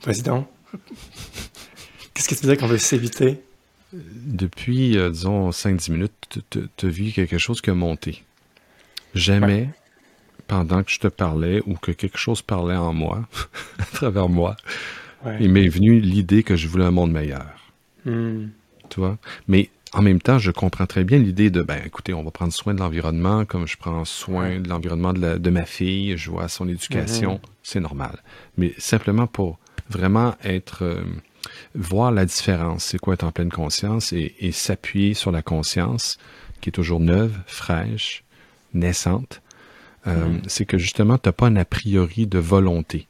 Président? 0.00 0.50
Qu'est-ce 2.14 2.28
que 2.28 2.34
tu 2.34 2.46
veux 2.46 2.52
dire 2.52 2.60
qu'on 2.60 2.66
veut 2.66 2.78
s'éviter? 2.78 3.40
Depuis, 3.92 4.98
euh, 4.98 5.10
disons, 5.10 5.50
5-10 5.50 5.92
minutes, 5.92 6.40
tu 6.50 6.86
as 6.86 6.88
vu 6.88 7.12
quelque 7.12 7.38
chose 7.38 7.60
qui 7.60 7.70
a 7.70 7.74
monté. 7.74 8.24
Jamais, 9.14 9.70
pendant 10.46 10.82
que 10.82 10.90
je 10.90 10.98
te 10.98 11.08
parlais 11.08 11.62
ou 11.66 11.74
que 11.74 11.92
quelque 11.92 12.18
chose 12.18 12.42
parlait 12.42 12.76
en 12.76 12.92
moi, 12.92 13.26
à 13.78 13.84
travers 13.84 14.28
moi, 14.28 14.56
il 15.40 15.50
m'est 15.50 15.68
venu 15.68 16.00
l'idée 16.00 16.42
que 16.42 16.56
je 16.56 16.68
voulais 16.68 16.84
un 16.84 16.90
monde 16.90 17.12
meilleur. 17.12 17.46
Hmm. 18.04 18.48
Tu 18.88 19.00
vois? 19.00 19.18
Mais 19.46 19.70
en 19.92 20.02
même 20.02 20.20
temps, 20.20 20.38
je 20.38 20.50
comprends 20.50 20.86
très 20.86 21.04
bien 21.04 21.18
l'idée 21.18 21.50
de, 21.50 21.62
ben, 21.62 21.80
écoutez, 21.84 22.12
on 22.12 22.22
va 22.22 22.30
prendre 22.30 22.52
soin 22.52 22.74
de 22.74 22.80
l'environnement 22.80 23.44
comme 23.44 23.66
je 23.66 23.76
prends 23.76 24.04
soin 24.04 24.60
de 24.60 24.68
l'environnement 24.68 25.12
de, 25.12 25.50
ma 25.50 25.64
fille, 25.64 26.16
je 26.16 26.30
vois 26.30 26.48
son 26.48 26.68
éducation, 26.68 27.34
mhm. 27.34 27.40
c'est 27.62 27.80
normal. 27.80 28.22
Mais 28.56 28.74
simplement 28.78 29.26
pour 29.26 29.58
vraiment 29.88 30.34
être, 30.44 30.84
euh, 30.84 31.02
voir 31.74 32.12
la 32.12 32.26
différence, 32.26 32.84
c'est 32.84 32.98
quoi 32.98 33.14
être 33.14 33.24
en 33.24 33.32
pleine 33.32 33.50
conscience 33.50 34.12
et, 34.12 34.52
s'appuyer 34.52 35.14
sur 35.14 35.32
la 35.32 35.42
conscience 35.42 36.18
qui 36.60 36.68
est 36.68 36.72
toujours 36.72 37.00
neuve, 37.00 37.38
fraîche, 37.46 38.24
naissante, 38.74 39.42
euh, 40.06 40.28
mhm. 40.28 40.42
c'est 40.46 40.64
que 40.64 40.78
justement, 40.78 41.18
tu 41.18 41.28
n'as 41.28 41.32
pas 41.32 41.46
un 41.46 41.56
a 41.56 41.64
priori 41.64 42.26
de 42.26 42.38
volonté, 42.38 43.06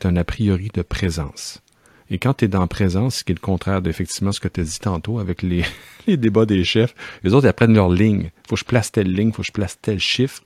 tu 0.00 0.06
as 0.06 0.10
un 0.10 0.16
a 0.16 0.24
priori 0.24 0.70
de 0.74 0.82
présence. 0.82 1.62
Et 2.10 2.18
quand 2.18 2.34
tu 2.34 2.46
es 2.46 2.48
dans 2.48 2.60
la 2.60 2.66
présence, 2.66 3.16
ce 3.16 3.24
qui 3.24 3.32
est 3.32 3.34
le 3.34 3.40
contraire 3.40 3.82
d'effectivement 3.82 4.32
ce 4.32 4.40
que 4.40 4.48
tu 4.48 4.60
as 4.60 4.64
dit 4.64 4.78
tantôt 4.78 5.18
avec 5.18 5.42
les, 5.42 5.64
les, 6.06 6.16
débats 6.16 6.46
des 6.46 6.64
chefs, 6.64 6.94
les 7.22 7.34
autres, 7.34 7.46
ils 7.46 7.50
apprennent 7.50 7.74
leur 7.74 7.90
ligne. 7.90 8.30
faut 8.48 8.54
que 8.54 8.60
je 8.60 8.64
place 8.64 8.90
telle 8.90 9.12
ligne, 9.12 9.32
faut 9.32 9.42
que 9.42 9.48
je 9.48 9.52
place 9.52 9.78
tel 9.80 9.98
chiffre, 9.98 10.42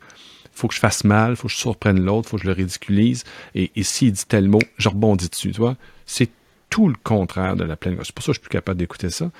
faut 0.53 0.69
que 0.69 0.75
je 0.75 0.81
fasse 0.81 1.05
mal, 1.05 1.37
faut 1.37 1.49
que 1.49 1.55
je 1.55 1.59
surprenne 1.59 2.01
l'autre, 2.01 2.29
faut 2.29 2.37
que 2.37 2.43
je 2.43 2.49
le 2.49 2.55
ridiculise. 2.55 3.25
Et, 3.55 3.71
s'il 3.83 4.13
dit 4.13 4.25
tel 4.27 4.49
mot, 4.49 4.61
je 4.77 4.89
rebondis 4.89 5.29
dessus, 5.29 5.53
tu 5.53 5.61
vois? 5.61 5.77
C'est 6.05 6.31
tout 6.69 6.89
le 6.89 6.95
contraire 7.03 7.55
de 7.55 7.65
la 7.65 7.77
pleine 7.77 7.99
C'est 8.03 8.15
pour 8.15 8.25
ça 8.25 8.29
que 8.29 8.37
je 8.37 8.41
suis 8.41 8.49
plus 8.49 8.53
capable 8.53 8.79
d'écouter 8.79 9.11
ça. 9.11 9.31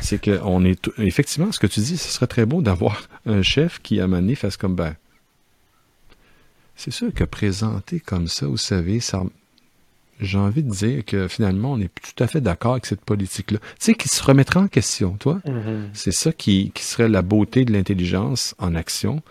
C'est 0.00 0.20
que 0.20 0.40
on 0.42 0.64
est 0.64 0.90
effectivement 0.98 1.52
ce 1.52 1.58
que 1.58 1.66
tu 1.66 1.80
dis, 1.80 1.96
ce 1.96 2.08
serait 2.08 2.26
très 2.26 2.46
beau 2.46 2.62
d'avoir 2.62 3.08
un 3.26 3.42
chef 3.42 3.80
qui 3.82 4.00
à 4.00 4.04
un 4.04 4.08
moment 4.08 4.34
fasse 4.34 4.56
comme 4.56 4.74
ben. 4.74 4.94
C'est 6.76 6.92
sûr 6.92 7.12
que 7.12 7.24
présenter 7.24 7.98
comme 7.98 8.28
ça, 8.28 8.46
vous 8.46 8.56
savez, 8.56 9.00
ça, 9.00 9.24
j'ai 10.20 10.38
envie 10.38 10.62
de 10.62 10.70
dire 10.70 11.04
que 11.04 11.28
finalement, 11.28 11.72
on 11.72 11.80
est 11.80 11.90
tout 11.94 12.22
à 12.22 12.26
fait 12.26 12.40
d'accord 12.40 12.72
avec 12.72 12.86
cette 12.86 13.00
politique-là. 13.00 13.58
Tu 13.58 13.66
sais, 13.78 13.94
qui 13.94 14.08
se 14.08 14.22
remettra 14.22 14.60
en 14.60 14.68
question, 14.68 15.12
toi. 15.12 15.40
Mm-hmm. 15.46 15.88
C'est 15.92 16.12
ça 16.12 16.32
qui, 16.32 16.72
qui, 16.74 16.84
serait 16.84 17.08
la 17.08 17.22
beauté 17.22 17.64
de 17.64 17.72
l'intelligence 17.72 18.54
en 18.58 18.74
action, 18.74 19.22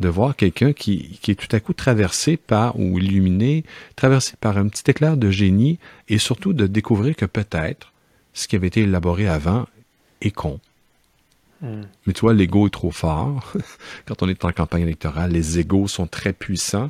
de 0.00 0.08
voir 0.08 0.34
quelqu'un 0.34 0.72
qui, 0.72 1.18
qui 1.22 1.30
est 1.30 1.34
tout 1.36 1.54
à 1.54 1.60
coup 1.60 1.72
traversé 1.72 2.36
par, 2.36 2.78
ou 2.78 2.98
illuminé, 2.98 3.64
traversé 3.96 4.34
par 4.40 4.58
un 4.58 4.68
petit 4.68 4.90
éclair 4.90 5.16
de 5.16 5.30
génie, 5.30 5.78
et 6.08 6.18
surtout 6.18 6.52
de 6.52 6.66
découvrir 6.66 7.14
que 7.14 7.26
peut-être 7.26 7.92
ce 8.32 8.48
qui 8.48 8.56
avait 8.56 8.66
été 8.66 8.82
élaboré 8.82 9.28
avant 9.28 9.66
est 10.20 10.32
con. 10.32 10.58
Mm. 11.60 11.82
Mais 12.06 12.12
tu 12.12 12.20
vois, 12.20 12.34
l'ego 12.34 12.66
est 12.66 12.70
trop 12.70 12.90
fort. 12.90 13.52
Quand 14.06 14.22
on 14.22 14.28
est 14.28 14.44
en 14.44 14.52
campagne 14.52 14.82
électorale, 14.82 15.32
les 15.32 15.58
égos 15.58 15.88
sont 15.88 16.06
très 16.06 16.32
puissants. 16.32 16.88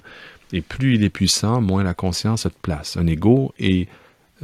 Et 0.54 0.60
plus 0.60 0.94
il 0.94 1.02
est 1.02 1.10
puissant, 1.10 1.60
moins 1.60 1.82
la 1.82 1.94
conscience 1.94 2.46
a 2.46 2.48
de 2.48 2.54
place. 2.62 2.96
Un 2.96 3.08
ego 3.08 3.52
est 3.58 3.88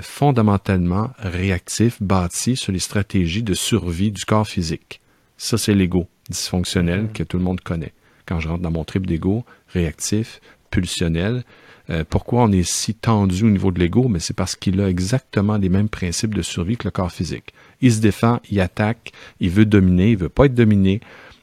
fondamentalement 0.00 1.12
réactif, 1.18 2.02
bâti 2.02 2.56
sur 2.56 2.72
les 2.72 2.80
stratégies 2.80 3.44
de 3.44 3.54
survie 3.54 4.10
du 4.10 4.24
corps 4.24 4.48
physique. 4.48 5.00
Ça, 5.36 5.56
c'est 5.56 5.72
l'ego 5.72 6.08
dysfonctionnel 6.28 7.04
mm. 7.04 7.12
que 7.12 7.22
tout 7.22 7.38
le 7.38 7.44
monde 7.44 7.60
connaît. 7.60 7.92
Quand 8.26 8.40
je 8.40 8.48
rentre 8.48 8.60
dans 8.62 8.72
mon 8.72 8.82
trip 8.82 9.06
d'ego, 9.06 9.44
réactif, 9.68 10.40
pulsionnel, 10.72 11.44
euh, 11.90 12.02
pourquoi 12.08 12.42
on 12.42 12.50
est 12.50 12.68
si 12.68 12.92
tendu 12.92 13.44
au 13.44 13.50
niveau 13.50 13.70
de 13.70 13.78
l'ego? 13.78 14.08
Mais 14.08 14.18
c'est 14.18 14.34
parce 14.34 14.56
qu'il 14.56 14.80
a 14.80 14.88
exactement 14.88 15.58
les 15.58 15.68
mêmes 15.68 15.88
principes 15.88 16.34
de 16.34 16.42
survie 16.42 16.76
que 16.76 16.88
le 16.88 16.90
corps 16.90 17.12
physique. 17.12 17.54
Il 17.82 17.92
se 17.92 18.00
défend, 18.00 18.40
il 18.50 18.60
attaque, 18.60 19.12
il 19.38 19.50
veut 19.50 19.64
dominer, 19.64 20.10
il 20.10 20.16
veut 20.16 20.28
pas 20.28 20.46
être 20.46 20.54
dominé, 20.56 21.00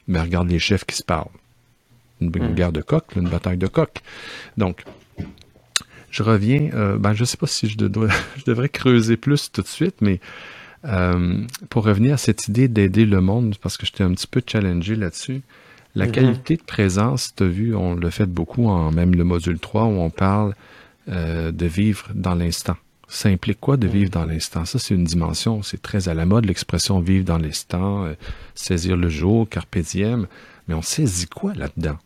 Mais 0.09 0.19
regarde 0.19 0.49
les 0.49 0.59
chefs 0.59 0.83
qui 0.83 0.97
se 0.97 1.03
parlent. 1.03 1.31
Une, 2.21 2.31
une 2.35 2.55
guerre 2.55 2.71
de 2.71 2.81
coq, 2.81 3.05
une 3.15 3.29
bataille 3.29 3.57
de 3.57 3.67
coq. 3.67 4.01
Donc, 4.57 4.83
je 6.09 6.23
reviens, 6.23 6.69
euh, 6.73 6.97
ben, 6.97 7.13
je 7.13 7.21
ne 7.21 7.25
sais 7.25 7.37
pas 7.37 7.47
si 7.47 7.69
je, 7.69 7.77
dois, 7.77 8.07
je, 8.37 8.43
devrais 8.45 8.69
creuser 8.69 9.17
plus 9.17 9.51
tout 9.51 9.61
de 9.61 9.67
suite, 9.67 9.97
mais 10.01 10.19
euh, 10.85 11.41
pour 11.69 11.85
revenir 11.85 12.13
à 12.13 12.17
cette 12.17 12.47
idée 12.47 12.67
d'aider 12.67 13.05
le 13.05 13.21
monde, 13.21 13.55
parce 13.61 13.77
que 13.77 13.85
j'étais 13.85 14.03
un 14.03 14.11
petit 14.11 14.27
peu 14.27 14.41
challengé 14.45 14.95
là-dessus, 14.95 15.41
la 15.95 16.05
mm-hmm. 16.05 16.11
qualité 16.11 16.57
de 16.57 16.63
présence, 16.63 17.33
tu 17.35 17.43
as 17.43 17.47
vu, 17.47 17.75
on 17.75 17.95
le 17.95 18.09
fait 18.09 18.25
beaucoup 18.25 18.67
en 18.67 18.91
même 18.91 19.15
le 19.15 19.23
module 19.23 19.59
3 19.59 19.85
où 19.85 19.99
on 19.99 20.09
parle 20.09 20.53
euh, 21.09 21.51
de 21.51 21.65
vivre 21.65 22.07
dans 22.13 22.35
l'instant. 22.35 22.77
Ça 23.07 23.29
implique 23.29 23.59
quoi 23.59 23.77
de 23.77 23.87
vivre 23.87 24.09
dans 24.09 24.25
l'instant? 24.25 24.65
Ça, 24.65 24.79
c'est 24.79 24.93
une 24.93 25.05
dimension, 25.05 25.63
c'est 25.63 25.81
très 25.81 26.09
à 26.09 26.13
la 26.13 26.25
mode, 26.25 26.45
l'expression 26.45 26.99
vivre 26.99 27.23
dans 27.23 27.37
l'instant, 27.37 28.05
saisir 28.53 28.97
le 28.97 29.07
jour, 29.07 29.47
carpe 29.47 29.77
diem, 29.77 30.27
mais 30.67 30.73
on 30.73 30.81
saisit 30.81 31.27
quoi 31.27 31.53
là-dedans? 31.53 31.97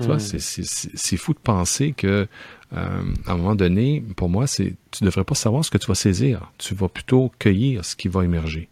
Tu 0.00 0.06
vois, 0.06 0.16
mm. 0.16 0.20
c'est 0.20 1.16
fou 1.16 1.34
de 1.34 1.38
penser 1.38 1.92
que 1.92 2.28
euh, 2.76 3.02
à 3.26 3.32
un 3.32 3.36
moment 3.36 3.54
donné, 3.54 4.04
pour 4.16 4.28
moi, 4.28 4.46
c'est 4.46 4.74
tu 4.90 5.04
devrais 5.04 5.24
pas 5.24 5.34
savoir 5.34 5.64
ce 5.64 5.70
que 5.70 5.78
tu 5.78 5.86
vas 5.86 5.94
saisir. 5.94 6.52
Tu 6.58 6.74
vas 6.74 6.88
plutôt 6.88 7.32
cueillir 7.38 7.84
ce 7.84 7.96
qui 7.96 8.08
va 8.08 8.24
émerger. 8.24 8.68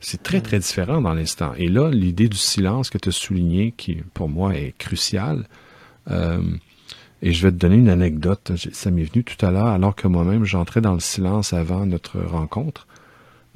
C'est 0.00 0.22
très, 0.22 0.40
très 0.40 0.58
différent 0.58 1.00
dans 1.00 1.14
l'instant. 1.14 1.52
Et 1.56 1.68
là, 1.68 1.90
l'idée 1.90 2.28
du 2.28 2.36
silence 2.36 2.90
que 2.90 2.98
tu 2.98 3.08
as 3.08 3.12
souligné, 3.12 3.72
qui 3.76 3.96
pour 4.14 4.28
moi 4.28 4.54
est 4.54 4.74
cruciale, 4.78 5.48
euh, 6.10 6.40
et 7.22 7.32
je 7.32 7.42
vais 7.42 7.50
te 7.50 7.56
donner 7.56 7.76
une 7.76 7.88
anecdote. 7.88 8.52
Ça 8.72 8.90
m'est 8.90 9.04
venu 9.04 9.24
tout 9.24 9.44
à 9.44 9.50
l'heure, 9.50 9.66
alors 9.66 9.96
que 9.96 10.06
moi-même, 10.06 10.44
j'entrais 10.44 10.80
dans 10.80 10.94
le 10.94 11.00
silence 11.00 11.52
avant 11.52 11.86
notre 11.86 12.20
rencontre. 12.20 12.86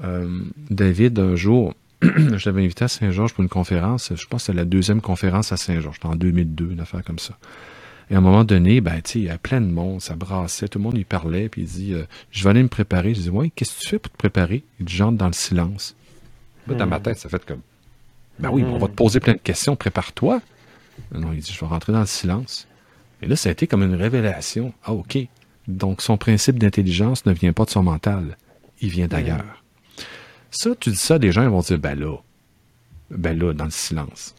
Euh, 0.03 0.29
David, 0.71 1.19
un 1.19 1.37
jour, 1.37 1.75
je 2.03 2.49
l'avais 2.49 2.65
invité 2.65 2.85
à 2.85 2.89
Saint-Georges 2.89 3.35
pour 3.35 3.43
une 3.43 3.49
conférence. 3.49 4.13
Je 4.15 4.27
pense 4.27 4.43
que 4.43 4.47
c'est 4.47 4.53
la 4.53 4.65
deuxième 4.65 5.01
conférence 5.01 5.53
à 5.53 5.57
Saint-Georges. 5.57 5.97
C'était 5.97 6.09
en 6.09 6.17
2002, 6.17 6.71
une 6.73 6.81
affaire 6.81 7.05
comme 7.05 7.19
ça. 7.19 7.37
Et 8.11 8.15
à 8.15 8.19
un 8.19 8.23
moment 8.23 8.45
donné, 8.45 8.81
ben, 8.81 9.01
tu 9.03 9.19
il 9.19 9.25
y 9.25 9.31
a 9.31 9.39
plein 9.39 9.61
de 9.61 9.67
monde, 9.67 10.01
ça 10.01 10.17
brassait, 10.17 10.67
tout 10.67 10.79
le 10.79 10.85
monde 10.85 10.99
y 10.99 11.05
parlait, 11.05 11.49
puis 11.49 11.63
il 11.63 11.69
dit, 11.69 11.95
euh, 11.95 12.05
je 12.33 12.43
vais 12.43 12.51
aller 12.51 12.63
me 12.63 12.69
préparer. 12.69 13.15
Je 13.15 13.21
dis, 13.21 13.31
ouais, 13.31 13.51
qu'est-ce 13.51 13.77
que 13.77 13.81
tu 13.81 13.89
fais 13.89 13.99
pour 13.99 14.11
te 14.11 14.17
préparer? 14.17 14.65
Il 14.81 14.87
dit, 14.87 14.97
j'entre 14.97 15.19
dans 15.19 15.27
le 15.27 15.33
silence. 15.33 15.95
Dans 16.67 16.87
ma 16.87 16.99
hmm. 16.99 17.03
tête, 17.03 17.19
ça 17.19 17.29
fait 17.29 17.45
comme, 17.45 17.61
ben 18.39 18.51
oui, 18.51 18.65
on 18.65 18.79
va 18.79 18.89
te 18.89 18.95
poser 18.95 19.21
plein 19.21 19.35
de 19.35 19.39
questions, 19.39 19.77
prépare-toi. 19.77 20.41
Non, 21.15 21.33
il 21.33 21.41
dit, 21.41 21.53
je 21.53 21.61
vais 21.61 21.67
rentrer 21.67 21.93
dans 21.93 22.01
le 22.01 22.07
silence. 22.07 22.67
Et 23.23 23.27
là, 23.27 23.37
ça 23.37 23.49
a 23.49 23.53
été 23.53 23.67
comme 23.67 23.83
une 23.83 23.95
révélation. 23.95 24.73
Ah, 24.85 24.93
OK. 24.93 25.19
Donc, 25.69 26.03
son 26.03 26.17
principe 26.17 26.59
d'intelligence 26.59 27.27
ne 27.27 27.33
vient 27.33 27.53
pas 27.53 27.65
de 27.65 27.71
son 27.71 27.83
mental, 27.83 28.37
il 28.81 28.89
vient 28.89 29.07
d'ailleurs. 29.07 29.63
Ça, 30.61 30.77
tu 30.79 30.91
dis 30.91 30.97
ça, 30.97 31.19
des 31.19 31.33
gens 31.33 31.43
ils 31.43 31.49
vont 31.49 31.61
dire, 31.61 31.79
ben 31.79 31.99
là, 31.99 32.19
ben 33.11 33.39
là, 33.39 33.55
dans 33.55 33.65
le 33.65 33.71
silence. 33.71 34.35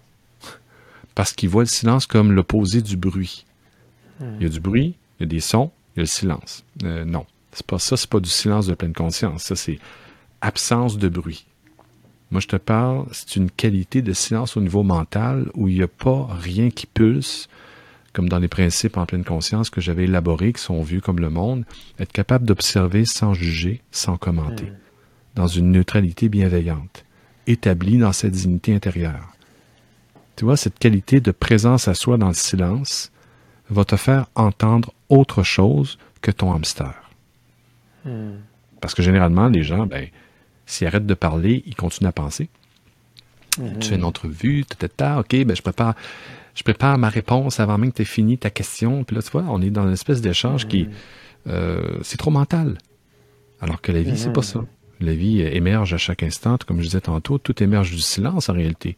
Parce 1.16 1.34
qu'ils 1.34 1.50
voient 1.50 1.64
le 1.64 1.68
silence 1.68 2.06
comme 2.06 2.32
l'opposé 2.32 2.84
du 2.84 2.96
bruit. 2.96 3.48
Il 4.20 4.44
y 4.44 4.46
a 4.46 4.50
du 4.50 4.60
bruit, 4.60 4.94
il 5.20 5.24
y 5.24 5.26
a 5.26 5.26
des 5.26 5.40
sons, 5.40 5.72
il 5.96 5.98
y 5.98 6.02
a 6.02 6.04
le 6.04 6.08
silence. 6.08 6.64
Euh, 6.84 7.06
non, 7.06 7.26
c'est 7.54 7.66
pas 7.66 7.80
ça, 7.80 7.98
c'est 7.98 8.08
pas 8.08 8.20
du 8.20 8.30
silence 8.30 8.68
de 8.68 8.76
pleine 8.76 8.94
conscience. 8.94 9.46
Ça, 9.46 9.56
c'est 9.56 9.80
absence 10.42 11.00
de 11.00 11.10
bruit. 11.10 11.48
Moi, 12.30 12.40
je 12.40 12.48
te 12.48 12.56
parle, 12.56 13.08
c'est 13.14 13.36
une 13.38 13.50
qualité 13.50 14.04
de 14.04 14.14
silence 14.14 14.56
au 14.56 14.62
niveau 14.62 14.84
mental 14.84 15.50
où 15.56 15.70
il 15.70 15.74
n'y 15.78 15.82
a 15.82 15.88
pas 15.88 16.28
rien 16.40 16.70
qui 16.70 16.86
pulse, 16.86 17.50
comme 18.14 18.30
dans 18.30 18.38
les 18.38 18.48
principes 18.48 18.98
en 18.98 19.08
pleine 19.08 19.24
conscience 19.24 19.72
que 19.72 19.82
j'avais 19.82 20.04
élaborés, 20.04 20.54
qui 20.54 20.62
sont 20.62 20.84
vus 20.84 21.02
comme 21.02 21.20
le 21.20 21.32
monde, 21.32 21.66
être 21.98 22.12
capable 22.12 22.46
d'observer 22.46 23.06
sans 23.06 23.34
juger, 23.34 23.82
sans 23.90 24.18
commenter, 24.18 24.66
hmm. 24.66 24.81
Dans 25.36 25.48
une 25.48 25.72
neutralité 25.72 26.30
bienveillante, 26.30 27.06
établie 27.48 27.98
dans 27.98 28.14
sa 28.14 28.30
dignité 28.30 28.74
intérieure. 28.74 29.30
Tu 30.36 30.46
vois, 30.46 30.58
cette 30.58 30.80
qualité 30.80 31.22
de 31.22 31.32
présence 31.32 31.88
à 31.88 31.94
soi 31.94 32.18
dans 32.18 32.30
le 32.30 32.34
silence, 32.34 33.12
va 33.72 33.86
te 33.86 33.96
faire 33.96 34.28
entendre 34.36 34.94
autre 35.10 35.44
chose 35.44 35.98
que 36.22 36.30
ton 36.30 36.54
hamster. 36.54 36.94
Hmm. 38.06 38.40
Parce 38.82 38.94
que 38.94 39.02
généralement, 39.02 39.48
les 39.48 39.64
gens, 39.64 39.88
ben, 39.88 40.08
s'ils 40.66 40.88
arrêtent 40.88 41.06
de 41.06 41.14
parler, 41.14 41.64
ils 41.66 41.76
continuent 41.76 42.10
à 42.10 42.12
penser. 42.12 42.50
Hmm. 43.58 43.80
Tu 43.80 43.90
fais 43.90 43.96
une 43.96 44.04
entrevue, 44.04 44.66
tata, 44.66 45.20
ok, 45.20 45.46
ben, 45.46 45.56
je 45.56 45.62
prépare, 45.62 45.96
je 46.54 46.64
prépare 46.64 46.98
ma 46.98 47.10
réponse 47.10 47.60
avant 47.60 47.78
même 47.78 47.92
que 47.92 47.98
tu 47.98 48.02
aies 48.02 48.06
fini 48.06 48.38
ta 48.38 48.50
question. 48.50 49.04
Puis 49.04 49.16
là, 49.16 49.22
tu 49.22 49.32
vois, 49.32 49.44
on 49.48 49.62
est 49.62 49.70
dans 49.70 49.88
une 49.88 49.94
espèce 49.94 50.22
d'échange 50.22 50.68
qui, 50.68 50.84
hmm. 50.84 50.92
euh, 51.48 52.00
c'est 52.04 52.18
trop 52.18 52.32
mental. 52.32 52.78
Alors 53.62 53.80
que 53.80 53.92
la 53.92 54.02
vie, 54.02 54.18
c'est 54.18 54.34
pas 54.34 54.42
ça. 54.42 54.66
La 55.02 55.14
vie 55.14 55.42
émerge 55.42 55.94
à 55.94 55.98
chaque 55.98 56.24
instant, 56.24 56.58
comme 56.66 56.78
je 56.78 56.86
disais 56.86 57.02
tantôt, 57.02 57.38
tout 57.38 57.62
émerge 57.62 57.92
du 57.92 58.00
silence 58.00 58.48
en 58.50 58.54
réalité 58.54 58.96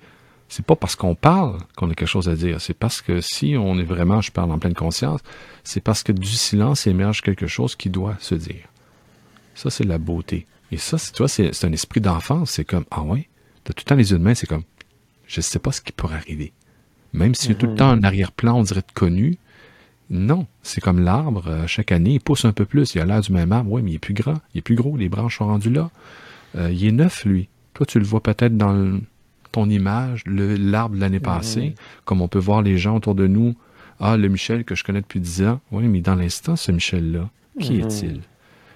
c'est 0.54 0.66
pas 0.66 0.76
parce 0.76 0.96
qu'on 0.96 1.16
parle 1.16 1.58
qu'on 1.76 1.90
a 1.90 1.96
quelque 1.96 2.08
chose 2.08 2.30
à 2.30 2.36
dire. 2.36 2.62
C'est 2.62 2.76
parce 2.76 3.02
que 3.02 3.22
si 3.22 3.56
on 3.58 3.80
est 3.80 3.84
vraiment, 3.84 4.22
je 4.22 4.32
parle 4.32 4.52
en 4.52 4.60
pleine 4.60 4.76
conscience, 4.76 5.22
c'est 5.64 5.82
parce 5.82 6.04
que 6.04 6.12
du 6.12 6.28
silence 6.28 6.86
émerge 6.86 7.22
quelque 7.22 7.48
chose 7.48 7.76
qui 7.76 7.90
doit 7.90 8.16
se 8.20 8.36
dire. 8.36 8.68
Ça, 9.56 9.72
c'est 9.72 9.84
la 9.84 9.98
beauté. 9.98 10.46
Et 10.72 10.78
ça, 10.78 10.98
tu 10.98 11.18
vois, 11.18 11.28
c'est 11.28 11.66
un 11.66 11.72
esprit 11.72 12.02
d'enfance. 12.02 12.52
C'est 12.52 12.66
comme, 12.66 12.86
ah 12.92 13.02
ouais, 13.02 13.28
t'as 13.64 13.74
tout 13.74 13.84
le 13.84 13.90
temps 13.90 13.96
les 13.96 14.12
yeux 14.12 14.20
de 14.20 14.24
main, 14.24 14.36
c'est 14.36 14.46
comme, 14.46 14.64
je 15.26 15.42
sais 15.42 15.58
pas 15.58 15.72
ce 15.72 15.82
qui 15.82 15.92
pourrait 15.92 16.18
arriver. 16.18 16.54
Même 17.14 17.32
a 17.32 17.54
tout 17.56 17.66
le 17.66 17.76
temps 17.76 17.90
un 17.90 18.04
arrière-plan, 18.04 18.56
on 18.60 18.64
dirait 18.64 18.82
de 18.82 18.94
connu, 18.94 19.38
non, 20.14 20.46
c'est 20.62 20.80
comme 20.80 21.04
l'arbre, 21.04 21.48
euh, 21.48 21.68
chaque 21.68 21.92
année, 21.92 22.14
il 22.14 22.20
pousse 22.20 22.46
un 22.46 22.54
peu 22.54 22.66
plus. 22.66 22.94
Il 22.94 23.02
a 23.02 23.06
l'air 23.06 23.22
du 23.22 23.34
même 23.34 23.52
arbre, 23.52 23.72
oui, 23.72 23.82
mais 23.82 23.92
il 23.92 23.96
est 23.96 24.00
plus 24.00 24.14
grand, 24.14 24.36
il 24.54 24.60
est 24.60 24.62
plus 24.62 24.76
gros, 24.76 24.96
les 24.96 25.10
branches 25.10 25.40
sont 25.40 25.48
rendues 25.48 25.72
là. 25.72 25.90
Euh, 26.56 26.72
il 26.72 26.86
est 26.86 26.92
neuf, 26.92 27.26
lui. 27.26 27.50
Toi, 27.74 27.88
tu 27.88 27.98
le 27.98 28.06
vois 28.06 28.22
peut-être 28.22 28.56
dans 28.56 28.72
le, 28.72 29.02
ton 29.52 29.68
image, 29.70 30.24
l'arbre 30.28 30.96
de 30.96 31.00
l'année 31.00 31.18
mhm. 31.18 31.24
passée, 31.24 31.76
comme 32.06 32.22
on 32.22 32.28
peut 32.28 32.40
voir 32.40 32.62
les 32.62 32.78
gens 32.78 32.96
autour 32.96 33.16
de 33.16 33.26
nous. 33.26 33.56
Ah, 34.00 34.16
le 34.16 34.28
Michel 34.28 34.66
que 34.66 34.76
je 34.76 34.84
connais 34.84 35.02
depuis 35.02 35.20
dix 35.20 35.44
ans. 35.44 35.60
Oui, 35.72 35.88
mais 35.88 36.02
dans 36.02 36.16
l'instant, 36.16 36.56
ce 36.56 36.72
Michel-là, 36.72 37.30
qui 37.60 37.74
mhm. 37.74 37.88
est-il? 37.88 38.22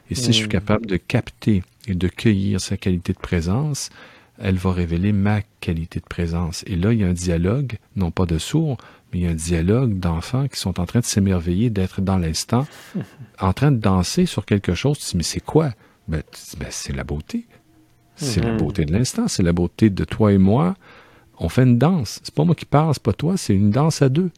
Et 0.10 0.16
si 0.16 0.28
je 0.28 0.32
suis 0.32 0.44
mhm. 0.44 0.50
capable 0.50 0.86
de 0.88 0.98
capter 0.98 1.62
et 1.88 1.94
de 1.94 2.08
cueillir 2.08 2.60
sa 2.60 2.78
qualité 2.78 3.14
de 3.14 3.20
présence, 3.20 3.92
elle 4.40 4.58
va 4.58 4.72
révéler 4.72 5.12
ma 5.12 5.42
qualité 5.62 6.00
de 6.00 6.06
présence. 6.06 6.64
Et 6.68 6.76
là, 6.76 6.94
il 6.94 7.00
y 7.00 7.04
a 7.04 7.08
un 7.08 7.14
dialogue, 7.14 7.78
non 7.96 8.12
pas 8.12 8.26
de 8.26 8.38
sourds, 8.38 8.78
mais 9.12 9.20
il 9.20 9.22
y 9.24 9.28
a 9.28 9.32
un 9.32 9.36
dialogue 9.36 10.00
d'enfants 10.00 10.48
qui 10.48 10.60
sont 10.60 10.80
en 10.80 10.86
train 10.86 11.00
de 11.00 11.06
s'émerveiller, 11.06 11.70
d'être 11.70 12.02
dans 12.02 12.18
l'instant, 12.18 12.68
en 13.40 13.54
train 13.54 13.72
de 13.72 13.78
danser 13.78 14.26
sur 14.26 14.46
quelque 14.46 14.74
chose. 14.74 15.00
Tu 15.00 15.06
dis, 15.12 15.18
mais 15.18 15.24
c'est 15.24 15.40
quoi? 15.40 15.72
Ben, 16.08 16.22
ben, 16.60 16.68
c'est 16.70 16.94
la 16.94 17.04
beauté. 17.04 17.46
C'est 18.16 18.42
la 18.42 18.54
mhm. 18.54 18.58
beauté 18.58 18.86
de 18.86 18.94
l'instant, 18.94 19.28
c'est 19.28 19.44
la 19.44 19.54
beauté 19.54 19.92
de 19.92 20.04
toi 20.04 20.34
et 20.34 20.40
moi. 20.40 20.76
On 21.40 21.50
fait 21.50 21.64
une 21.64 21.78
danse. 21.78 22.20
C'est 22.24 22.34
pas 22.34 22.44
moi 22.44 22.56
qui 22.56 22.66
parle, 22.66 22.94
c'est 22.94 23.04
pas 23.04 23.14
toi, 23.14 23.38
c'est 23.38 23.54
une 23.54 23.70
danse 23.70 24.02
à 24.02 24.10
deux. 24.10 24.32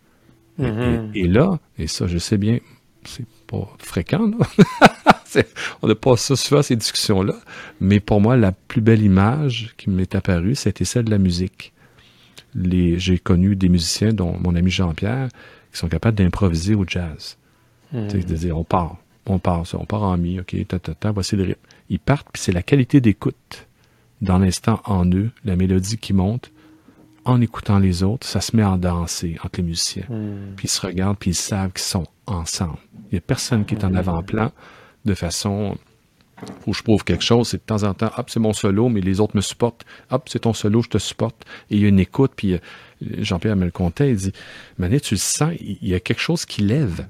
Mhm. 0.58 1.12
et, 1.13 1.27
là, 1.27 1.60
et 1.77 1.88
ça, 1.88 2.08
je 2.08 2.18
sais 2.18 2.38
bien, 2.38 2.60
c'est 3.06 3.25
pas 3.48 3.74
fréquent, 3.79 4.27
là. 4.27 4.38
on 5.81 5.88
n'a 5.88 5.95
pas 5.95 6.17
ça 6.17 6.36
souvent, 6.36 6.62
ces 6.62 6.75
discussions-là. 6.75 7.36
Mais 7.79 8.00
pour 8.00 8.21
moi, 8.21 8.38
la 8.38 8.51
plus 8.51 8.81
belle 8.81 9.01
image 9.01 9.74
qui 9.77 9.89
m'est 9.89 10.15
apparue, 10.15 10.55
c'était 10.55 10.86
celle 10.86 11.05
de 11.05 11.12
la 11.12 11.17
musique. 11.17 11.74
J'ai 12.55 13.19
connu 13.19 13.55
des 13.55 13.69
musiciens, 13.69 14.13
dont 14.13 14.38
mon 14.39 14.55
ami 14.55 14.71
Jean-Pierre, 14.71 15.29
qui 15.71 15.77
sont 15.77 15.88
capables 15.88 16.17
d'improviser 16.17 16.75
au 16.75 16.86
jazz. 16.88 17.38
Mhm. 17.93 18.07
De 18.07 18.36
dire, 18.36 18.57
on 18.57 18.63
part, 18.63 18.98
on 19.25 19.39
part, 19.39 19.63
on 19.74 19.86
part 19.86 20.03
en 20.03 20.17
mi, 20.17 20.39
ok, 20.39 20.55
ta, 20.67 20.79
ta, 20.79 20.93
ta, 20.93 21.12
voici 21.12 21.36
le 21.36 21.43
rythme. 21.43 21.59
Ils 21.89 22.00
partent, 22.00 22.27
puis 22.31 22.41
c'est 22.41 22.51
la 22.51 22.63
qualité 22.63 23.01
d'écoute 23.01 23.67
dans 24.21 24.38
l'instant 24.38 24.81
en 24.86 25.05
eux, 25.12 25.31
la 25.45 25.55
mélodie 25.55 25.98
qui 25.98 26.13
monte, 26.13 26.51
en 27.25 27.41
écoutant 27.41 27.79
les 27.79 28.03
autres, 28.03 28.25
ça 28.25 28.41
se 28.41 28.55
met 28.55 28.63
à 28.63 28.77
danser 28.77 29.38
entre 29.43 29.59
les 29.59 29.63
musiciens. 29.63 30.05
Hmm. 30.09 30.55
Puis 30.55 30.65
ils 30.65 30.71
se 30.71 30.86
regardent, 30.86 31.17
puis 31.17 31.31
ils 31.31 31.36
savent 31.36 31.71
qu'ils 31.71 31.83
sont 31.83 32.07
ensemble. 32.25 32.77
Il 33.12 33.13
n'y 33.13 33.17
a 33.17 33.21
personne 33.21 33.65
qui 33.65 33.75
est 33.75 33.83
en 33.83 33.91
hmm. 33.91 33.98
avant-plan 33.98 34.51
de 35.06 35.13
façon 35.13 35.77
où 36.68 36.74
je 36.74 36.84
prouve 36.84 37.03
quelque 37.03 37.24
chose, 37.24 37.50
c'est 37.50 37.58
de 37.58 37.63
temps 37.63 37.84
en 37.84 37.94
temps, 37.94 38.12
hop, 38.18 38.29
c'est 38.29 38.39
mon 38.39 38.53
solo, 38.53 38.89
mais 38.89 39.01
les 39.01 39.20
autres 39.20 39.36
me 39.36 39.41
supportent. 39.41 39.86
Hop, 40.12 40.29
c'est 40.29 40.39
ton 40.39 40.53
solo, 40.53 40.82
je 40.82 40.89
te 40.89 40.98
supporte. 40.98 41.46
Et 41.70 41.75
il 41.75 41.82
y 41.82 41.86
a 41.86 41.89
une 41.89 42.00
écoute, 42.00 42.32
puis 42.36 42.53
euh, 42.53 42.60
Jean-Pierre 43.01 43.56
me 43.56 43.65
le 43.65 43.72
il 44.06 44.15
dit, 44.15 44.34
Manet, 44.77 45.00
tu 45.00 45.15
le 45.15 45.20
sens, 45.20 45.53
il 45.60 45.88
y 45.88 45.94
a 45.94 46.00
quelque 46.00 46.22
chose 46.22 46.46
qui 46.46 46.62
lève. 46.62 47.08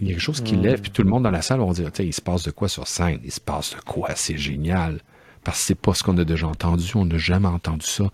Il 0.00 0.08
y 0.08 0.10
a 0.10 0.14
quelque 0.14 0.20
chose 0.20 0.40
qui 0.40 0.56
hmm. 0.56 0.62
lève, 0.62 0.80
puis 0.80 0.90
tout 0.90 1.02
le 1.02 1.10
monde 1.10 1.24
dans 1.24 1.30
la 1.30 1.42
salle 1.42 1.60
va 1.60 1.72
dire, 1.72 1.90
il 1.98 2.14
se 2.14 2.20
passe 2.20 2.44
de 2.44 2.50
quoi 2.50 2.68
sur 2.68 2.86
scène? 2.86 3.20
Il 3.24 3.32
se 3.32 3.40
passe 3.40 3.74
de 3.74 3.80
quoi? 3.80 4.10
C'est 4.14 4.38
génial. 4.38 5.00
Parce 5.44 5.58
que 5.58 5.64
c'est 5.66 5.74
pas 5.74 5.94
ce 5.94 6.04
qu'on 6.04 6.16
a 6.18 6.24
déjà 6.24 6.46
entendu, 6.46 6.92
on 6.94 7.04
n'a 7.04 7.18
jamais 7.18 7.48
entendu 7.48 7.86
ça. 7.86 8.04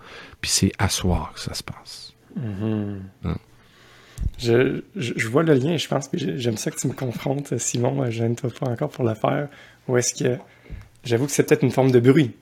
Puis 0.40 0.50
c'est 0.50 0.72
à 0.78 0.88
soir 0.88 1.32
que 1.34 1.40
ça 1.40 1.54
se 1.54 1.62
passe. 1.62 2.14
Mm-hmm. 2.38 2.98
Hein? 3.24 3.36
Je, 4.38 4.82
je, 4.96 5.28
vois 5.28 5.42
le 5.42 5.54
lien 5.54 5.72
et 5.72 5.78
je 5.78 5.88
pense 5.88 6.08
que 6.08 6.16
j'aime 6.16 6.56
ça 6.56 6.70
que 6.70 6.78
tu 6.78 6.86
me 6.86 6.92
confrontes, 6.92 7.58
Simon. 7.58 8.10
Je 8.10 8.24
ne 8.24 8.34
toi 8.34 8.50
pas 8.58 8.66
encore 8.66 8.90
pour 8.90 9.04
le 9.04 9.14
faire. 9.14 9.48
Ou 9.88 9.96
est-ce 9.96 10.14
que. 10.14 10.38
J'avoue 11.04 11.26
que 11.26 11.32
c'est 11.32 11.44
peut-être 11.44 11.62
une 11.62 11.70
forme 11.70 11.90
de 11.90 12.00
bruit. 12.00 12.32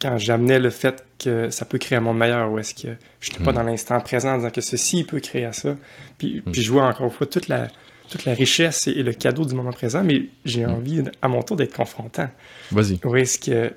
Quand 0.00 0.18
j'amenais 0.18 0.58
le 0.58 0.70
fait 0.70 1.04
que 1.18 1.50
ça 1.50 1.64
peut 1.64 1.78
créer 1.78 1.98
un 1.98 2.00
monde 2.00 2.18
meilleur, 2.18 2.50
ou 2.50 2.58
est-ce 2.58 2.74
que 2.74 2.88
je 3.20 3.30
n'étais 3.30 3.44
pas 3.44 3.52
mm. 3.52 3.54
dans 3.54 3.62
l'instant 3.62 4.00
présent 4.00 4.32
en 4.32 4.36
disant 4.38 4.50
que 4.50 4.60
ceci 4.60 5.04
peut 5.04 5.20
créer 5.20 5.44
à 5.44 5.52
ça. 5.52 5.76
Puis, 6.18 6.42
mm. 6.44 6.50
puis 6.50 6.62
je 6.62 6.72
vois 6.72 6.86
encore 6.86 7.06
une 7.06 7.12
fois 7.12 7.26
toute 7.26 7.48
la, 7.48 7.68
toute 8.08 8.24
la 8.24 8.34
richesse 8.34 8.88
et, 8.88 9.02
le 9.02 9.12
cadeau 9.12 9.44
du 9.44 9.54
moment 9.54 9.72
présent, 9.72 10.02
mais 10.02 10.26
j'ai 10.44 10.66
mm. 10.66 10.70
envie 10.70 11.02
à 11.20 11.28
mon 11.28 11.42
tour 11.42 11.56
d'être 11.56 11.76
confrontant. 11.76 12.28
Vas-y. 12.72 12.98
Ou 13.04 13.16
est-ce 13.16 13.38
que 13.38 13.72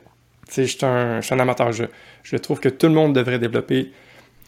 je 0.55 0.63
suis 0.63 0.85
un, 0.85 1.39
amateur. 1.39 1.71
Je, 1.71 1.85
je 2.23 2.37
trouve 2.37 2.59
que 2.59 2.69
tout 2.69 2.87
le 2.87 2.93
monde 2.93 3.13
devrait 3.13 3.39
développer 3.39 3.91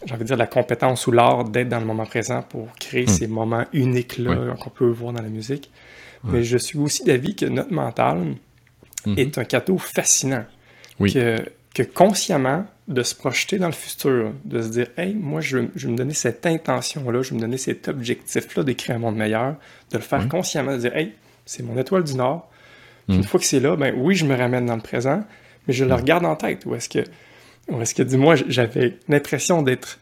j'ai 0.06 0.14
envie 0.14 0.24
de 0.24 0.28
dire, 0.28 0.38
la 0.38 0.48
compétence 0.48 1.08
ou 1.08 1.12
l'art 1.12 1.44
d'être 1.46 1.70
dans 1.70 1.80
le 1.80 1.86
moment 1.86 2.06
présent 2.06 2.42
pour 2.44 2.68
créer 2.80 3.06
Hmm. 3.06 3.10
ces 3.10 3.28
moments 3.28 3.66
uniques-là 3.74 4.56
qu'on 4.60 4.70
peut 4.70 4.88
voir 4.90 5.14
dans 5.14 5.22
la 5.24 5.30
musique. 5.30 5.72
Mais 6.24 6.44
je 6.44 6.58
suis 6.58 6.78
aussi 6.80 7.04
d'avis 7.04 7.36
que 7.36 7.46
notre 7.46 7.72
mental 7.74 8.36
Mhm. 9.06 9.18
est 9.20 9.38
un 9.38 9.44
cadeau 9.46 9.78
fascinant. 9.78 10.44
Oui. 11.00 11.14
Que, 11.14 11.38
que 11.74 11.84
consciemment, 11.84 12.66
de 12.88 13.04
se 13.04 13.14
projeter 13.16 13.60
dans 13.60 13.68
le 13.68 13.74
futur, 13.74 14.32
de 14.46 14.62
se 14.62 14.70
dire, 14.70 14.88
hey, 14.98 15.14
moi, 15.14 15.42
je, 15.42 15.60
je 15.76 15.86
veux 15.88 15.94
me 15.94 15.98
donner 15.98 16.14
cette 16.14 16.46
intention-là, 16.46 17.22
je 17.22 17.30
veux 17.30 17.36
me 17.36 17.42
donner 17.42 17.58
cet 17.58 17.88
objectif-là 17.88 18.64
d'écrire 18.64 18.96
un 18.96 19.00
monde 19.00 19.16
meilleur, 19.16 19.56
de 19.92 19.98
le 19.98 20.04
faire 20.04 20.28
consciemment, 20.30 20.74
de 20.74 20.78
dire, 20.80 20.96
hey, 20.96 21.14
c'est 21.46 21.64
mon 21.64 21.78
étoile 21.78 22.04
du 22.04 22.16
Nord. 22.16 22.50
Puis 23.08 23.16
Mhm. 23.18 23.22
Une 23.22 23.28
fois 23.28 23.40
que 23.40 23.46
c'est 23.46 23.60
là, 23.60 23.76
ben 23.78 23.94
oui, 23.98 24.16
je 24.16 24.26
me 24.26 24.36
ramène 24.36 24.66
dans 24.66 24.76
le 24.76 24.82
présent, 24.82 25.24
mais 25.68 25.74
je 25.74 25.86
le 25.86 25.94
regarde 25.94 26.26
en 26.26 26.36
tête. 26.36 26.66
Ou 26.66 26.76
est-ce 26.76 26.90
que, 26.90 27.00
ou 27.70 27.82
est-ce 27.82 27.96
que, 27.96 28.04
dis-moi, 28.04 28.36
j'avais 28.48 28.98
l'impression 29.08 29.62
d'être, 29.62 30.00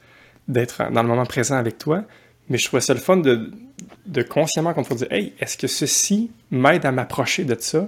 d'être 0.47 0.91
dans 0.91 1.01
le 1.01 1.07
moment 1.07 1.25
présent 1.25 1.55
avec 1.55 1.77
toi, 1.77 2.03
mais 2.49 2.57
je 2.57 2.65
trouvais 2.65 2.81
ça 2.81 2.93
le 2.93 2.99
fun 2.99 3.17
de, 3.17 3.51
de 4.05 4.21
consciemment 4.21 4.73
qu'on 4.73 4.83
peut 4.83 4.95
dire, 4.95 5.11
hey, 5.11 5.33
est-ce 5.39 5.57
que 5.57 5.67
ceci 5.67 6.31
m'aide 6.51 6.85
à 6.85 6.91
m'approcher 6.91 7.43
de 7.43 7.55
ça? 7.59 7.87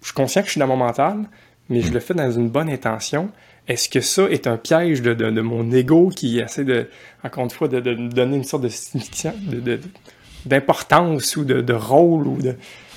Je 0.00 0.06
suis 0.06 0.14
conscient 0.14 0.42
que 0.42 0.46
je 0.46 0.52
suis 0.52 0.60
dans 0.60 0.66
mon 0.66 0.76
mental, 0.76 1.24
mais 1.68 1.80
je 1.82 1.92
le 1.92 2.00
fais 2.00 2.14
dans 2.14 2.30
une 2.30 2.48
bonne 2.48 2.70
intention. 2.70 3.30
Est-ce 3.66 3.88
que 3.90 4.00
ça 4.00 4.24
est 4.30 4.46
un 4.46 4.56
piège 4.56 5.02
de, 5.02 5.40
mon 5.42 5.70
ego 5.72 6.08
qui 6.08 6.38
essaie 6.38 6.64
de, 6.64 6.88
encore 7.22 7.44
une 7.44 7.50
fois, 7.50 7.68
de, 7.68 7.80
me 7.80 8.08
donner 8.08 8.36
une 8.36 8.44
sorte 8.44 8.62
de 8.62 9.80
d'importance 10.46 11.36
ou 11.36 11.44
de, 11.44 11.72
rôle 11.74 12.28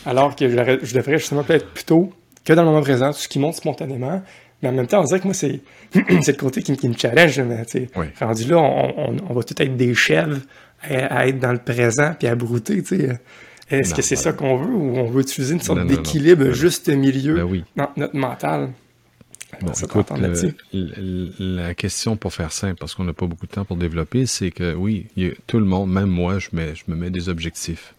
alors 0.05 0.35
que 0.35 0.49
je 0.49 0.93
devrais 0.95 1.17
justement 1.17 1.43
peut-être 1.43 1.67
plutôt 1.73 2.13
que 2.45 2.53
dans 2.53 2.63
le 2.63 2.69
moment 2.69 2.81
présent, 2.81 3.11
ce 3.11 3.27
qui 3.27 3.39
monte 3.39 3.55
spontanément. 3.55 4.21
Mais 4.61 4.69
en 4.69 4.73
même 4.73 4.87
temps, 4.87 5.01
on 5.01 5.05
dirait 5.05 5.19
que 5.19 5.25
moi, 5.25 5.33
c'est, 5.33 5.59
c'est 6.21 6.31
le 6.33 6.37
côté 6.37 6.61
qui, 6.61 6.71
me- 6.71 6.77
qui 6.77 6.87
me 6.89 6.95
challenge. 6.97 7.39
Mais, 7.39 7.63
Oui. 7.95 8.05
Rendu 8.19 8.45
là, 8.45 8.57
on, 8.57 8.93
on- 9.11 9.17
on 9.29 9.33
va 9.33 9.43
tout 9.43 9.55
être 9.61 9.75
des 9.75 9.93
chèvres 9.95 10.37
à, 10.81 11.17
à 11.17 11.27
être 11.27 11.39
dans 11.39 11.51
le 11.53 11.59
présent 11.59 12.13
puis 12.17 12.27
à 12.27 12.35
brouter. 12.35 12.77
Est-ce 13.69 13.89
Non, 13.91 13.95
que 13.95 14.01
c'est 14.01 14.15
ça 14.17 14.33
qu'on 14.33 14.57
veut 14.57 14.73
ou 14.73 14.97
on 14.97 15.09
veut 15.09 15.21
utiliser 15.21 15.53
une 15.53 15.61
sorte 15.61 15.79
Non, 15.79 15.85
d'équilibre 15.85 16.51
juste 16.51 16.89
milieu 16.89 17.35
Ben 17.35 17.43
oui. 17.43 17.63
dans 17.75 17.89
notre 17.97 18.15
mental? 18.15 18.71
Bon, 19.61 19.71
écoute, 19.73 20.07
le- 20.17 20.53
le- 20.73 21.57
la 21.57 21.73
question 21.73 22.15
pour 22.15 22.33
faire 22.33 22.51
simple, 22.51 22.77
parce 22.79 22.95
qu'on 22.95 23.03
n'a 23.03 23.13
pas 23.13 23.25
beaucoup 23.27 23.45
de 23.47 23.51
temps 23.51 23.65
pour 23.65 23.75
développer, 23.77 24.25
c'est 24.25 24.49
que 24.51 24.73
oui, 24.73 25.07
a- 25.17 25.35
tout 25.47 25.59
le 25.59 25.65
monde, 25.65 25.91
même 25.91 26.07
moi, 26.09 26.39
je, 26.39 26.49
mets, 26.53 26.73
je 26.75 26.83
me 26.87 26.95
mets 26.95 27.09
des 27.09 27.27
objectifs. 27.29 27.93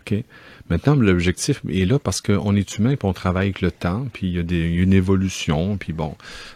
OK? 0.00 0.22
Maintenant, 0.70 0.94
l'objectif 0.94 1.60
est 1.68 1.84
là 1.84 1.98
parce 1.98 2.20
qu'on 2.20 2.56
est 2.56 2.78
humain, 2.78 2.96
puis 2.96 3.06
on 3.06 3.12
travaille 3.12 3.46
avec 3.46 3.60
le 3.60 3.70
temps, 3.70 4.06
puis 4.12 4.28
il 4.28 4.32
y 4.34 4.38
a 4.38 4.42
des, 4.42 4.62
une 4.62 4.92
évolution, 4.92 5.76
puis 5.76 5.92
bon, 5.92 6.14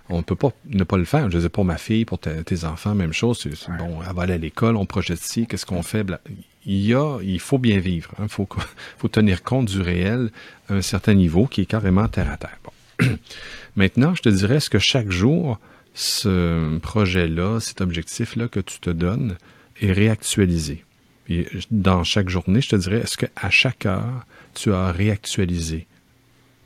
on 0.08 0.22
peut 0.22 0.36
pas 0.36 0.52
ne 0.70 0.84
pas 0.84 0.96
le 0.96 1.04
faire. 1.04 1.30
Je 1.30 1.38
dire, 1.38 1.50
pour 1.50 1.64
ma 1.64 1.76
fille, 1.76 2.04
pour 2.04 2.18
ta- 2.18 2.42
tes 2.42 2.64
enfants, 2.64 2.94
même 2.94 3.12
chose. 3.12 3.38
C'est, 3.40 3.76
bon, 3.76 3.98
elle 4.08 4.14
va 4.14 4.22
aller 4.22 4.34
à 4.34 4.38
l'école, 4.38 4.76
on 4.76 4.86
projette 4.86 5.20
ci, 5.20 5.46
qu'est-ce 5.46 5.66
qu'on 5.66 5.82
fait? 5.82 6.02
bla- 6.04 6.20
Il 6.64 6.80
y 6.80 6.94
a, 6.94 7.18
il 7.22 7.40
faut 7.40 7.58
bien 7.58 7.78
vivre. 7.78 8.12
Il 8.22 8.28
faut, 8.28 8.46
que- 8.46 8.58
faut 8.98 9.08
tenir 9.08 9.42
compte 9.42 9.66
du 9.66 9.80
réel 9.82 10.30
à 10.70 10.75
un 10.75 10.82
certain 10.82 11.14
niveau 11.14 11.46
qui 11.46 11.60
est 11.62 11.66
carrément 11.66 12.08
terre 12.08 12.30
à 12.30 12.36
terre. 12.38 12.58
Bon. 12.64 13.06
Maintenant, 13.76 14.14
je 14.14 14.22
te 14.22 14.28
dirais, 14.30 14.56
est-ce 14.56 14.70
que 14.70 14.78
chaque 14.78 15.10
jour, 15.10 15.58
ce 15.92 16.78
projet-là, 16.78 17.60
cet 17.60 17.82
objectif-là 17.82 18.48
que 18.48 18.60
tu 18.60 18.78
te 18.80 18.88
donnes 18.90 19.36
est 19.82 19.92
réactualisé? 19.92 20.84
Et 21.28 21.47
dans 21.71 22.04
chaque 22.04 22.28
journée, 22.28 22.61
je 22.61 22.68
te 22.71 22.76
dirais, 22.76 22.99
est-ce 22.99 23.16
qu'à 23.16 23.50
chaque 23.50 23.87
heure, 23.87 24.25
tu 24.54 24.73
as 24.73 24.92
réactualisé 24.92 25.87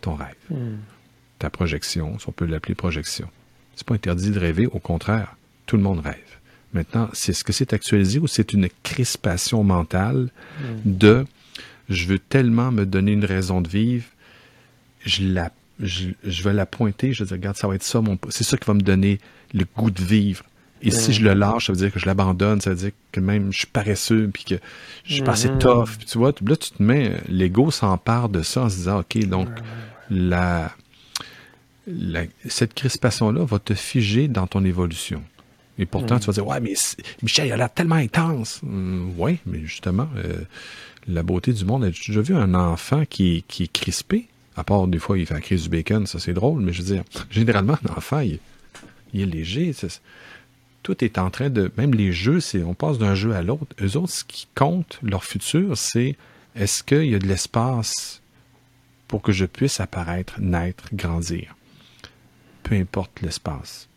ton 0.01 0.15
rêve, 0.15 0.35
Hmm. 0.51 0.77
ta 1.39 1.51
projection, 1.51 2.19
si 2.19 2.29
on 2.29 2.33
peut 2.33 2.47
l'appeler 2.47 2.75
projection? 2.75 3.29
C'est 3.77 3.87
pas 3.87 3.95
interdit 3.95 4.31
de 4.31 4.39
rêver, 4.39 4.67
au 4.67 4.79
contraire, 4.79 5.37
tout 5.67 5.77
le 5.77 5.83
monde 5.83 6.01
rêve. 6.01 6.17
Maintenant, 6.75 7.09
c'est 7.15 7.33
ce 7.33 7.43
que 7.43 7.53
c'est 7.53 7.73
actualisé 7.73 8.19
ou 8.19 8.27
c'est 8.27 8.53
une 8.53 8.69
crispation 8.83 9.65
mentale 9.65 10.29
de 10.85 11.25
je 11.89 12.07
veux 12.07 12.19
tellement 12.21 12.71
me 12.71 12.85
donner 12.87 13.13
une 13.13 13.25
raison 13.25 13.61
de 13.61 13.69
vivre, 13.69 14.05
je 15.05 15.25
la 15.27 15.51
je, 15.83 16.11
je 16.25 16.43
vais 16.43 16.53
la 16.53 16.67
pointer, 16.67 17.15
je 17.15 17.25
vais 17.25 17.29
dire, 17.29 17.37
regarde, 17.39 17.57
ça 17.57 17.67
va 17.67 17.75
être 17.75 17.83
ça, 17.83 18.03
mon, 18.03 18.19
c'est 18.29 18.45
ça 18.45 18.59
qui 18.59 18.67
va 18.67 18.75
me 18.75 18.83
donner 18.83 19.19
le 19.55 19.65
goût 19.77 19.91
de 19.91 20.03
vivre. 20.03 20.45
Et 20.83 20.91
si 20.91 21.13
je 21.13 21.23
le 21.23 21.35
lâche, 21.35 21.67
ça 21.67 21.73
veut 21.73 21.79
dire 21.79 21.93
que 21.93 21.99
je 21.99 22.07
l'abandonne, 22.07 22.61
ça 22.61 22.71
veut 22.71 22.77
dire 22.77 22.91
que 23.13 23.21
même 23.21 23.53
je 23.53 23.59
suis 23.59 23.67
paresseux, 23.67 24.31
puis 24.33 24.45
que 24.45 24.55
je 25.05 25.15
suis 25.15 25.23
pas 25.23 25.33
assez 25.33 25.51
Mhm. 25.51 25.59
tough. 25.59 25.89
Puis 25.99 26.07
tu 26.07 26.19
vois, 26.19 26.33
là, 26.47 26.57
tu 26.57 26.71
te 26.71 26.83
mets, 26.83 27.21
l'ego 27.29 27.71
s'empare 27.71 28.29
de 28.29 28.43
ça 28.43 28.63
en 28.63 28.69
se 28.71 28.77
disant, 28.77 29.01
OK, 29.01 29.19
donc, 29.27 29.49
la, 30.11 30.73
la- 31.87 32.25
cette 32.49 32.75
crispation-là 32.75 33.45
va 33.45 33.59
te 33.59 33.75
figer 33.75 34.29
dans 34.29 34.47
ton 34.47 34.65
évolution. 34.65 35.23
Et 35.79 35.87
pourtant, 35.87 36.19
tu 36.19 36.27
vas 36.27 36.33
dire, 36.35 36.47
ouais, 36.47 36.61
mais 36.61 36.75
Michel, 37.23 37.47
il 37.47 37.53
a 37.53 37.57
l'air 37.57 37.73
tellement 37.73 37.95
intense. 37.97 38.61
oui, 38.63 39.39
mais 39.47 39.61
justement, 39.65 40.09
euh, 40.17 40.41
la 41.09 41.23
beauté 41.23 41.53
du 41.53 41.65
monde, 41.65 41.91
j'ai 41.93 42.13
déjà 42.13 42.21
vu 42.21 42.35
un 42.37 42.55
enfant 42.55 43.05
qui, 43.09 43.45
qui 43.49 43.65
est 43.65 43.73
crispé, 43.73 44.29
à 44.57 44.65
part 44.65 44.87
des 44.87 44.99
fois, 44.99 45.19
il 45.19 45.25
fait 45.27 45.35
la 45.35 45.41
crise 45.41 45.63
du 45.65 45.69
bacon, 45.71 46.07
ça 46.07 46.19
c'est 46.19 46.35
drôle, 46.35 46.61
mais 46.61 46.73
je 46.73 46.83
veux 46.83 46.95
dire, 46.95 47.05
généralement, 47.31 47.79
un 47.89 47.97
enfant, 47.97 48.21
il, 48.21 48.39
il 49.15 49.23
est 49.23 49.27
léger. 49.27 49.73
Tout 50.83 51.05
est 51.05 51.19
en 51.19 51.31
train 51.31 51.51
de. 51.51 51.71
Même 51.77 51.95
les 51.95 52.13
jeux, 52.13 52.41
c'est 52.41 52.63
on 52.63 52.75
passe 52.75 52.99
d'un 52.99 53.15
jeu 53.15 53.35
à 53.35 53.43
l'autre. 53.43 53.75
Eux 53.83 53.97
autres, 53.97 54.13
ce 54.13 54.25
qui 54.25 54.49
compte, 54.55 54.99
leur 55.03 55.25
futur, 55.25 55.77
c'est 55.77 56.17
est-ce 56.57 56.83
qu'il 56.83 57.07
y 57.07 57.15
a 57.15 57.19
de 57.19 57.27
l'espace 57.27 58.23
pour 59.09 59.23
que 59.23 59.33
je 59.33 59.45
puisse 59.45 59.81
apparaître, 59.81 60.41
naître, 60.41 60.89
grandir? 60.93 61.57
Peu 62.63 62.75
importe 62.75 63.21
l'espace. 63.21 63.89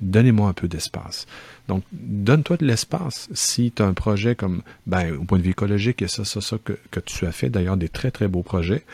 Donnez-moi 0.00 0.48
un 0.48 0.52
peu 0.52 0.66
d'espace. 0.66 1.26
Donc, 1.68 1.84
donne-toi 1.92 2.56
de 2.56 2.66
l'espace. 2.66 3.28
Si 3.32 3.70
tu 3.70 3.82
as 3.82 3.86
un 3.86 3.94
projet 3.94 4.34
comme, 4.34 4.62
ben, 4.86 5.14
au 5.14 5.24
point 5.24 5.38
de 5.38 5.44
vue 5.44 5.50
écologique, 5.50 6.02
et 6.02 6.08
ça, 6.08 6.24
ça, 6.24 6.40
ça 6.40 6.58
que, 6.62 6.76
que 6.90 7.00
tu 7.00 7.26
as 7.26 7.32
fait, 7.32 7.48
d'ailleurs, 7.48 7.76
des 7.76 7.88
très, 7.88 8.10
très 8.10 8.26
beaux 8.26 8.42
projets. 8.42 8.84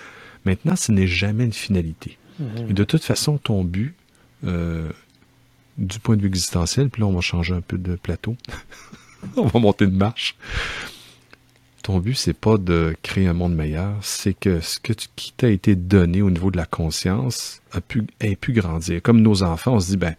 Maintenant, 0.45 0.77
ce 0.77 0.93
n'est 0.93 1.07
jamais 1.07 1.45
une 1.45 1.53
finalité. 1.53 2.19
Et 2.69 2.73
de 2.73 2.85
toute 2.85 3.05
façon, 3.05 3.37
ton 3.39 3.65
but, 3.65 3.95
euh, 4.47 4.89
du 5.79 5.99
point 5.99 6.17
de 6.17 6.23
vue 6.23 6.29
existentiel, 6.29 6.91
puis 6.91 7.01
là, 7.03 7.07
on 7.09 7.13
va 7.13 7.21
changer 7.21 7.55
un 7.55 7.61
peu 7.61 7.79
de 7.79 7.95
plateau. 7.97 8.37
on 9.37 9.47
va 9.47 9.61
monter 9.61 9.87
de 9.87 9.97
marche. 9.97 10.37
Ton 11.83 11.99
but, 11.99 12.15
c'est 12.15 12.35
pas 12.35 12.59
de 12.59 12.95
créer 13.03 13.27
un 13.27 13.33
monde 13.33 13.55
meilleur, 13.55 13.95
c'est 14.03 14.35
que 14.35 14.61
ce 14.61 14.79
que 14.79 14.93
tu- 14.93 15.09
qui 15.17 15.33
t'a 15.33 15.49
été 15.49 15.75
donné 15.77 16.21
au 16.21 16.31
niveau 16.31 16.51
de 16.51 16.59
la 16.59 16.67
conscience 16.67 17.63
a 17.73 17.81
pu, 17.81 18.05
ait 18.21 18.37
pu 18.37 18.53
grandir. 18.53 19.01
Comme 19.01 19.23
nos 19.23 19.43
enfants, 19.43 19.75
on 19.75 19.81
se 19.81 19.89
dit, 19.93 19.97
ben, 19.97 20.15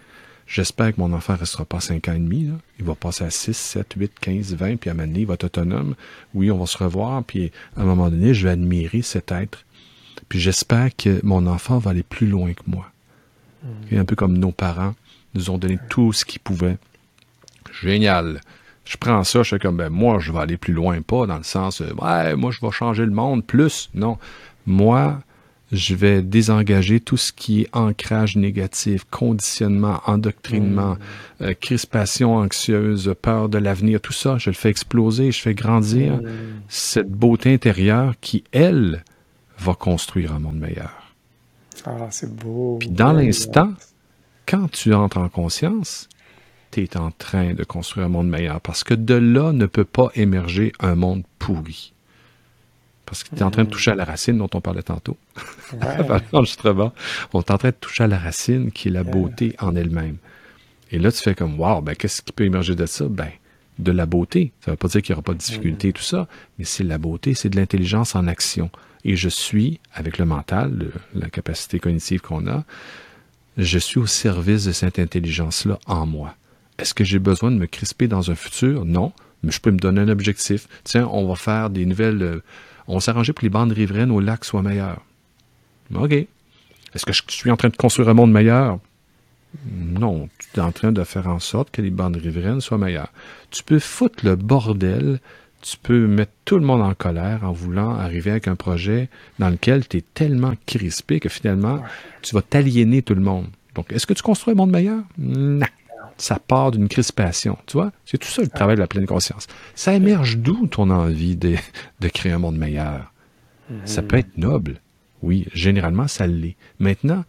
j'espère 0.47 0.95
que 0.95 0.99
mon 0.99 1.13
enfant 1.13 1.35
restera 1.35 1.63
pas 1.65 1.79
5 1.79 2.07
ans 2.07 2.13
et 2.13 2.19
demi, 2.19 2.45
là. 2.47 2.53
il 2.79 2.85
va 2.85 2.95
passer 2.95 3.25
à 3.25 3.29
6, 3.29 3.55
7, 3.55 3.93
8, 3.95 4.11
15, 4.19 4.55
20, 4.55 4.77
puis 4.77 4.89
à 4.89 4.93
un 4.93 4.95
moment 4.95 5.07
donné, 5.07 5.19
il 5.19 5.27
va 5.27 5.35
être 5.35 5.43
autonome. 5.43 5.93
Oui, 6.33 6.49
on 6.49 6.57
va 6.57 6.65
se 6.65 6.77
revoir, 6.79 7.23
puis 7.23 7.51
à 7.77 7.81
un 7.81 7.85
moment 7.85 8.09
donné, 8.09 8.33
je 8.33 8.43
vais 8.47 8.53
admirer 8.53 9.03
cet 9.03 9.31
être. 9.31 9.63
Puis 10.29 10.39
j'espère 10.39 10.95
que 10.95 11.19
mon 11.23 11.45
enfant 11.45 11.77
va 11.77 11.91
aller 11.91 12.03
plus 12.03 12.27
loin 12.27 12.53
que 12.53 12.63
moi. 12.65 12.87
Et 13.91 13.97
un 13.99 14.05
peu 14.05 14.15
comme 14.15 14.35
nos 14.39 14.51
parents 14.51 14.95
nous 15.33 15.49
ont 15.49 15.57
donné 15.57 15.79
tout 15.89 16.13
ce 16.13 16.25
qu'ils 16.25 16.41
pouvaient. 16.41 16.77
Génial. 17.81 18.41
Je 18.85 18.97
prends 18.97 19.23
ça, 19.23 19.43
je 19.43 19.49
fais 19.49 19.59
comme, 19.59 19.77
ben, 19.77 19.89
moi, 19.89 20.19
je 20.19 20.31
vais 20.31 20.39
aller 20.39 20.57
plus 20.57 20.73
loin, 20.73 21.01
pas 21.01 21.25
dans 21.25 21.37
le 21.37 21.43
sens, 21.43 21.81
euh, 21.81 21.93
ouais, 22.01 22.35
moi, 22.35 22.51
je 22.51 22.59
vais 22.61 22.71
changer 22.71 23.05
le 23.05 23.11
monde 23.11 23.45
plus. 23.45 23.89
Non. 23.93 24.17
Moi, 24.65 25.21
je 25.71 25.95
vais 25.95 26.21
désengager 26.21 26.99
tout 26.99 27.17
ce 27.17 27.31
qui 27.31 27.61
est 27.61 27.69
ancrage 27.71 28.35
négatif, 28.35 29.05
conditionnement, 29.09 30.01
endoctrinement, 30.05 30.97
euh, 31.41 31.53
crispation 31.53 32.35
anxieuse, 32.35 33.13
peur 33.21 33.47
de 33.47 33.57
l'avenir, 33.57 34.01
tout 34.01 34.13
ça, 34.13 34.37
je 34.37 34.49
le 34.49 34.55
fais 34.55 34.69
exploser, 34.69 35.31
je 35.31 35.41
fais 35.41 35.53
grandir 35.53 36.19
cette 36.67 37.09
beauté 37.09 37.53
intérieure 37.53 38.15
qui, 38.19 38.43
elle, 38.51 39.03
va 39.57 39.73
construire 39.73 40.33
un 40.33 40.39
monde 40.39 40.59
meilleur. 40.59 40.91
Ah, 41.85 42.07
c'est 42.09 42.33
beau. 42.35 42.77
Puis 42.79 42.89
dans 42.89 43.13
l'instant, 43.13 43.73
quand 44.51 44.69
tu 44.69 44.93
entres 44.93 45.17
en 45.17 45.29
conscience, 45.29 46.09
tu 46.71 46.83
es 46.83 46.97
en 46.97 47.09
train 47.11 47.53
de 47.53 47.63
construire 47.63 48.07
un 48.07 48.09
monde 48.09 48.27
meilleur 48.27 48.59
parce 48.59 48.83
que 48.83 48.93
de 48.93 49.13
là 49.13 49.53
ne 49.53 49.65
peut 49.65 49.85
pas 49.85 50.09
émerger 50.13 50.73
un 50.81 50.95
monde 50.95 51.23
pourri. 51.39 51.93
Parce 53.05 53.23
que 53.23 53.29
tu 53.29 53.37
es 53.37 53.43
en 53.43 53.51
train 53.51 53.63
de 53.63 53.69
toucher 53.69 53.91
à 53.91 53.95
la 53.95 54.03
racine 54.05 54.37
dont 54.37 54.49
on 54.53 54.59
parlait 54.61 54.83
tantôt. 54.83 55.17
ouais. 55.73 56.05
On 57.33 57.39
est 57.39 57.51
en 57.51 57.57
train 57.57 57.69
de 57.69 57.75
toucher 57.79 58.03
à 58.03 58.07
la 58.07 58.17
racine 58.17 58.71
qui 58.71 58.89
est 58.89 58.91
la 58.91 59.03
beauté 59.03 59.55
en 59.59 59.73
elle-même. 59.75 60.17
Et 60.91 60.99
là, 60.99 61.11
tu 61.13 61.21
fais 61.21 61.33
comme, 61.35 61.57
wow, 61.59 61.81
ben, 61.81 61.95
qu'est-ce 61.95 62.21
qui 62.21 62.33
peut 62.33 62.43
émerger 62.43 62.75
de 62.75 62.85
ça? 62.85 63.05
Ben, 63.09 63.29
de 63.79 63.91
la 63.93 64.05
beauté. 64.05 64.51
Ça 64.61 64.71
ne 64.71 64.73
veut 64.73 64.77
pas 64.77 64.87
dire 64.89 65.01
qu'il 65.01 65.13
n'y 65.13 65.17
aura 65.17 65.23
pas 65.23 65.33
de 65.33 65.37
difficulté 65.39 65.87
et 65.89 65.93
tout 65.93 66.03
ça, 66.03 66.27
mais 66.59 66.65
c'est 66.65 66.83
la 66.83 66.97
beauté, 66.97 67.33
c'est 67.33 67.49
de 67.49 67.55
l'intelligence 67.55 68.15
en 68.15 68.27
action. 68.27 68.69
Et 69.05 69.15
je 69.15 69.29
suis, 69.29 69.79
avec 69.93 70.17
le 70.17 70.25
mental, 70.25 70.73
le- 70.77 70.91
la 71.19 71.29
capacité 71.29 71.79
cognitive 71.79 72.19
qu'on 72.21 72.47
a, 72.47 72.63
je 73.57 73.79
suis 73.79 73.99
au 73.99 74.05
service 74.05 74.65
de 74.65 74.71
cette 74.71 74.99
intelligence-là 74.99 75.79
en 75.85 76.05
moi. 76.05 76.35
Est-ce 76.77 76.93
que 76.93 77.03
j'ai 77.03 77.19
besoin 77.19 77.51
de 77.51 77.57
me 77.57 77.67
crisper 77.67 78.07
dans 78.07 78.31
un 78.31 78.35
futur? 78.35 78.85
Non, 78.85 79.11
mais 79.43 79.51
je 79.51 79.59
peux 79.59 79.71
me 79.71 79.77
donner 79.77 80.01
un 80.01 80.09
objectif. 80.09 80.67
Tiens, 80.83 81.07
on 81.11 81.27
va 81.27 81.35
faire 81.35 81.69
des 81.69 81.85
nouvelles... 81.85 82.21
euh, 82.21 82.43
on 82.87 82.95
va 82.95 82.99
s'arranger 83.01 83.33
pour 83.33 83.41
que 83.41 83.45
les 83.45 83.51
bandes 83.51 83.71
riveraines 83.71 84.11
au 84.11 84.19
lac 84.19 84.43
soient 84.45 84.63
meilleures. 84.63 85.01
OK. 85.93 86.11
Est-ce 86.11 87.05
que 87.05 87.13
je 87.13 87.21
suis 87.27 87.51
en 87.51 87.57
train 87.57 87.69
de 87.69 87.77
construire 87.77 88.09
un 88.09 88.13
monde 88.13 88.31
meilleur? 88.31 88.79
Non, 89.65 90.29
tu 90.39 90.59
es 90.59 90.63
en 90.63 90.71
train 90.71 90.91
de 90.91 91.03
faire 91.03 91.27
en 91.27 91.39
sorte 91.39 91.71
que 91.71 91.81
les 91.81 91.89
bandes 91.89 92.15
riveraines 92.15 92.61
soient 92.61 92.77
meilleures. 92.77 93.11
Tu 93.49 93.63
peux 93.63 93.79
foutre 93.79 94.25
le 94.25 94.35
bordel, 94.35 95.19
tu 95.61 95.77
peux 95.77 96.07
mettre 96.07 96.31
tout 96.45 96.57
le 96.57 96.65
monde 96.65 96.81
en 96.81 96.93
colère 96.93 97.43
en 97.43 97.51
voulant 97.51 97.95
arriver 97.95 98.31
avec 98.31 98.47
un 98.47 98.55
projet 98.55 99.09
dans 99.39 99.49
lequel 99.49 99.87
tu 99.87 99.97
es 99.97 100.03
tellement 100.13 100.53
crispé 100.65 101.19
que 101.19 101.29
finalement, 101.29 101.83
tu 102.21 102.35
vas 102.35 102.41
t'aliéner 102.41 103.01
tout 103.01 103.15
le 103.15 103.21
monde. 103.21 103.47
Donc, 103.75 103.91
est-ce 103.91 104.05
que 104.05 104.13
tu 104.13 104.23
construis 104.23 104.53
un 104.53 104.55
monde 104.55 104.71
meilleur? 104.71 105.03
Non. 105.17 105.65
Ça 106.17 106.39
part 106.39 106.71
d'une 106.71 106.87
crispation, 106.87 107.57
tu 107.65 107.77
vois? 107.77 107.91
C'est 108.05 108.17
tout 108.17 108.27
ça 108.27 108.41
le 108.41 108.47
travail 108.47 108.75
de 108.75 108.81
la 108.81 108.87
pleine 108.87 109.05
conscience. 109.05 109.47
Ça 109.75 109.93
émerge 109.93 110.37
d'où 110.37 110.67
ton 110.67 110.89
envie 110.89 111.35
de, 111.35 111.55
de 111.99 112.07
créer 112.09 112.33
un 112.33 112.39
monde 112.39 112.57
meilleur? 112.57 113.11
Ça 113.85 114.01
peut 114.01 114.17
être 114.17 114.37
noble. 114.37 114.81
Oui, 115.21 115.47
généralement, 115.53 116.07
ça 116.07 116.27
l'est. 116.27 116.57
Maintenant, 116.79 117.23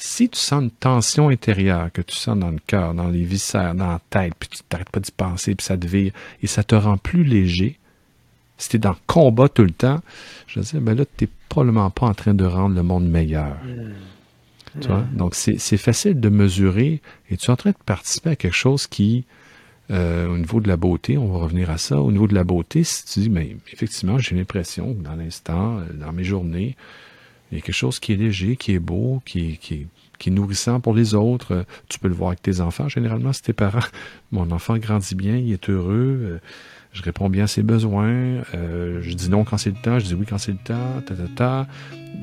si 0.00 0.28
tu 0.28 0.38
sens 0.38 0.62
une 0.62 0.70
tension 0.70 1.28
intérieure 1.28 1.90
que 1.92 2.00
tu 2.00 2.14
sens 2.14 2.38
dans 2.38 2.52
le 2.52 2.60
cœur, 2.64 2.94
dans 2.94 3.08
les 3.08 3.24
viscères, 3.24 3.74
dans 3.74 3.88
la 3.88 4.00
tête, 4.10 4.32
puis 4.38 4.48
tu 4.48 4.58
t'arrêtes 4.68 4.90
pas 4.90 5.00
d'y 5.00 5.10
penser, 5.10 5.56
puis 5.56 5.64
ça 5.64 5.76
te 5.76 5.88
vire, 5.88 6.12
et 6.40 6.46
ça 6.46 6.62
te 6.62 6.76
rend 6.76 6.98
plus 6.98 7.24
léger, 7.24 7.78
si 8.58 8.68
tu 8.68 8.76
es 8.76 8.78
dans 8.78 8.90
le 8.90 8.96
combat 9.08 9.48
tout 9.48 9.64
le 9.64 9.72
temps, 9.72 10.00
je 10.46 10.60
veux 10.60 10.64
dire, 10.64 10.80
ben 10.80 10.96
là, 10.96 11.04
tu 11.04 11.24
n'es 11.24 11.30
probablement 11.48 11.90
pas 11.90 12.06
en 12.06 12.14
train 12.14 12.32
de 12.32 12.44
rendre 12.44 12.76
le 12.76 12.82
monde 12.84 13.08
meilleur. 13.08 13.56
Tu 14.80 14.86
vois? 14.86 15.04
Donc, 15.14 15.34
c'est 15.34 15.76
facile 15.76 16.20
de 16.20 16.28
mesurer, 16.28 17.00
et 17.28 17.36
tu 17.36 17.46
es 17.46 17.50
en 17.50 17.56
train 17.56 17.70
de 17.70 17.76
participer 17.84 18.30
à 18.30 18.36
quelque 18.36 18.56
chose 18.56 18.86
qui, 18.86 19.24
euh, 19.90 20.28
au 20.28 20.38
niveau 20.38 20.60
de 20.60 20.68
la 20.68 20.76
beauté, 20.76 21.18
on 21.18 21.26
va 21.26 21.38
revenir 21.40 21.70
à 21.70 21.78
ça, 21.78 22.00
au 22.00 22.12
niveau 22.12 22.28
de 22.28 22.36
la 22.36 22.44
beauté, 22.44 22.84
si 22.84 23.04
tu 23.04 23.20
dis, 23.20 23.30
mais 23.30 23.56
effectivement, 23.72 24.16
j'ai 24.18 24.36
l'impression 24.36 24.94
que 24.94 25.02
dans 25.02 25.16
l'instant, 25.16 25.78
euh, 25.78 25.92
dans 25.92 26.12
mes 26.12 26.22
journées, 26.22 26.76
il 27.50 27.58
y 27.58 27.60
a 27.60 27.64
quelque 27.64 27.74
chose 27.74 27.98
qui 27.98 28.12
est 28.12 28.16
léger, 28.16 28.56
qui 28.56 28.72
est 28.72 28.78
beau, 28.78 29.22
qui 29.24 29.58
qui 29.58 29.86
qui 30.18 30.30
est 30.30 30.32
nourrissant 30.32 30.80
pour 30.80 30.94
les 30.94 31.14
autres. 31.14 31.52
Euh, 31.54 31.62
tu 31.88 31.98
peux 31.98 32.08
le 32.08 32.14
voir 32.14 32.30
avec 32.30 32.42
tes 32.42 32.60
enfants, 32.60 32.88
généralement, 32.88 33.32
c'est 33.32 33.42
tes 33.42 33.52
parents. 33.52 33.78
Mon 34.32 34.50
enfant 34.50 34.76
grandit 34.76 35.14
bien, 35.14 35.36
il 35.36 35.52
est 35.52 35.70
heureux, 35.70 36.18
euh, 36.22 36.38
je 36.92 37.02
réponds 37.02 37.30
bien 37.30 37.44
à 37.44 37.46
ses 37.46 37.62
besoins, 37.62 38.42
euh, 38.54 39.00
je 39.02 39.14
dis 39.14 39.30
non 39.30 39.44
quand 39.44 39.58
c'est 39.58 39.70
le 39.70 39.80
temps, 39.80 39.98
je 39.98 40.06
dis 40.06 40.14
oui 40.14 40.26
quand 40.28 40.38
c'est 40.38 40.52
le 40.52 40.58
temps, 40.58 41.00
ta, 41.06 41.14
ta, 41.14 41.28
ta. 41.34 41.66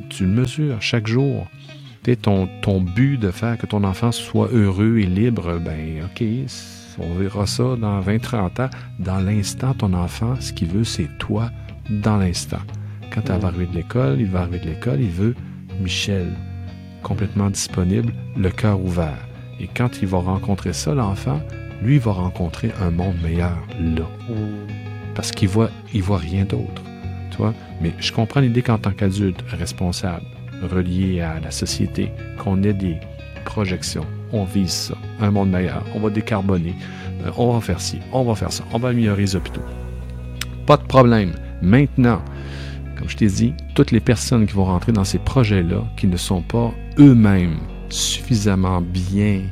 Tu 0.09 0.25
le 0.25 0.29
mesures 0.29 0.81
chaque 0.81 1.07
jour. 1.07 1.47
Ton, 2.21 2.47
ton 2.61 2.81
but 2.81 3.17
de 3.17 3.31
faire 3.31 3.57
que 3.57 3.65
ton 3.65 3.83
enfant 3.83 4.11
soit 4.11 4.49
heureux 4.53 4.99
et 4.99 5.07
libre, 5.07 5.57
ben 5.57 6.03
OK, 6.05 6.23
on 6.99 7.15
verra 7.15 7.47
ça 7.47 7.75
dans 7.75 7.99
20-30 7.99 8.61
ans. 8.61 8.69
Dans 8.99 9.19
l'instant, 9.19 9.73
ton 9.73 9.91
enfant, 9.93 10.35
ce 10.39 10.53
qu'il 10.53 10.67
veut, 10.67 10.83
c'est 10.83 11.09
toi 11.17 11.49
dans 11.89 12.17
l'instant. 12.17 12.61
Quand 13.15 13.30
elle 13.30 13.39
va 13.39 13.47
arriver 13.47 13.67
de 13.67 13.75
l'école, 13.75 14.19
il 14.19 14.28
va 14.28 14.41
arriver 14.41 14.60
de 14.60 14.65
l'école, 14.65 15.01
il 15.01 15.10
veut 15.10 15.36
Michel, 15.82 16.28
complètement 17.01 17.49
disponible, 17.49 18.13
le 18.38 18.49
cœur 18.49 18.80
ouvert. 18.80 19.28
Et 19.60 19.67
quand 19.67 20.01
il 20.01 20.08
va 20.08 20.19
rencontrer 20.19 20.73
ça, 20.73 20.93
l'enfant, 20.93 21.41
lui 21.82 21.97
va 21.97 22.12
rencontrer 22.12 22.71
un 22.82 22.91
monde 22.91 23.15
meilleur 23.23 23.58
là. 23.80 24.06
Parce 25.15 25.32
qu'il 25.32 25.47
voit, 25.47 25.69
il 25.93 26.04
voit 26.04 26.17
rien 26.17 26.43
d'autre. 26.43 26.82
Mais 27.82 27.93
je 27.99 28.12
comprends 28.12 28.39
l'idée 28.39 28.62
qu'en 28.62 28.78
tant 28.78 28.91
qu'adulte 28.91 29.43
responsable, 29.49 30.25
relié 30.63 31.21
à 31.21 31.39
la 31.39 31.51
société, 31.51 32.12
qu'on 32.38 32.63
ait 32.63 32.73
des 32.73 32.97
projections. 33.43 34.06
On 34.32 34.43
vise 34.43 34.71
ça, 34.71 34.95
un 35.19 35.32
monde 35.32 35.51
meilleur. 35.51 35.84
On 35.93 35.99
va 35.99 36.10
décarboner. 36.10 36.75
Euh, 37.25 37.32
on 37.38 37.54
va 37.54 37.62
faire 37.62 37.80
ci, 37.82 37.99
on 38.12 38.23
va 38.23 38.36
faire 38.36 38.51
ça. 38.51 38.63
On 38.73 38.80
va 38.80 38.89
améliorer 38.89 39.21
les 39.21 39.36
hôpitaux. 39.36 39.62
Pas 40.65 40.78
de 40.78 40.84
problème. 40.84 41.34
Maintenant, 41.62 42.21
comme 43.05 43.11
je 43.11 43.17
t'ai 43.17 43.27
dit, 43.27 43.53
toutes 43.75 43.91
les 43.91 43.99
personnes 43.99 44.47
qui 44.47 44.53
vont 44.53 44.65
rentrer 44.65 44.91
dans 44.91 45.03
ces 45.03 45.19
projets-là, 45.19 45.83
qui 45.95 46.07
ne 46.07 46.17
sont 46.17 46.41
pas 46.41 46.73
eux-mêmes 46.97 47.59
suffisamment 47.89 48.81
bien 48.81 49.43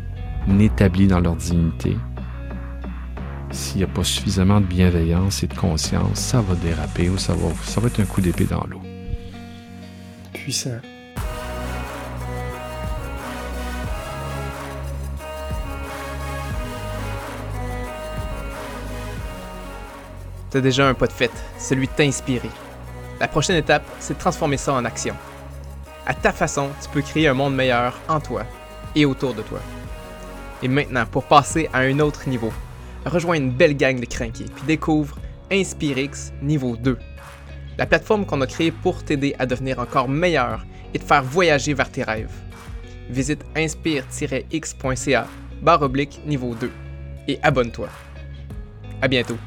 établis 0.59 1.05
dans 1.05 1.19
leur 1.19 1.35
dignité, 1.35 1.95
s'il 3.51 3.77
n'y 3.77 3.83
a 3.83 3.87
pas 3.87 4.03
suffisamment 4.03 4.59
de 4.59 4.65
bienveillance 4.65 5.43
et 5.43 5.47
de 5.47 5.53
conscience, 5.53 6.17
ça 6.17 6.41
va 6.41 6.55
déraper 6.55 7.11
ou 7.11 7.19
ça 7.19 7.35
va, 7.35 7.47
ça 7.61 7.79
va 7.79 7.89
être 7.89 7.99
un 7.99 8.05
coup 8.05 8.21
d'épée 8.21 8.45
dans 8.45 8.65
l'eau. 8.65 8.81
Puissant. 10.33 10.79
T'as 20.49 20.61
déjà 20.61 20.89
un 20.89 20.95
pas 20.95 21.05
de 21.05 21.11
fait, 21.11 21.31
celui 21.59 21.85
de 21.85 21.91
t'inspirer. 21.91 22.49
La 23.19 23.27
prochaine 23.27 23.55
étape, 23.55 23.83
c'est 23.99 24.15
de 24.15 24.19
transformer 24.19 24.57
ça 24.57 24.73
en 24.73 24.85
action. 24.85 25.15
À 26.05 26.13
ta 26.13 26.31
façon, 26.31 26.69
tu 26.81 26.89
peux 26.89 27.01
créer 27.01 27.27
un 27.27 27.33
monde 27.33 27.55
meilleur 27.55 27.99
en 28.07 28.19
toi 28.19 28.43
et 28.95 29.05
autour 29.05 29.33
de 29.33 29.41
toi. 29.41 29.59
Et 30.61 30.67
maintenant, 30.67 31.05
pour 31.05 31.23
passer 31.23 31.69
à 31.73 31.79
un 31.79 31.99
autre 31.99 32.27
niveau, 32.27 32.51
rejoins 33.05 33.35
une 33.35 33.51
belle 33.51 33.77
gang 33.77 33.99
de 33.99 34.05
crinqués 34.05 34.45
puis 34.53 34.63
découvre 34.65 35.17
InspireX 35.51 36.33
niveau 36.41 36.75
2. 36.75 36.97
La 37.77 37.85
plateforme 37.85 38.25
qu'on 38.25 38.41
a 38.41 38.47
créée 38.47 38.71
pour 38.71 39.03
t'aider 39.03 39.35
à 39.39 39.45
devenir 39.45 39.79
encore 39.79 40.09
meilleur 40.09 40.65
et 40.93 40.99
te 40.99 41.05
faire 41.05 41.23
voyager 41.23 41.73
vers 41.73 41.89
tes 41.89 42.03
rêves. 42.03 42.31
Visite 43.09 43.43
inspire-x.ca 43.55 45.27
barre 45.61 45.81
oblique 45.81 46.21
niveau 46.25 46.55
2 46.55 46.71
et 47.27 47.39
abonne-toi. 47.41 47.89
À 49.01 49.07
bientôt. 49.07 49.37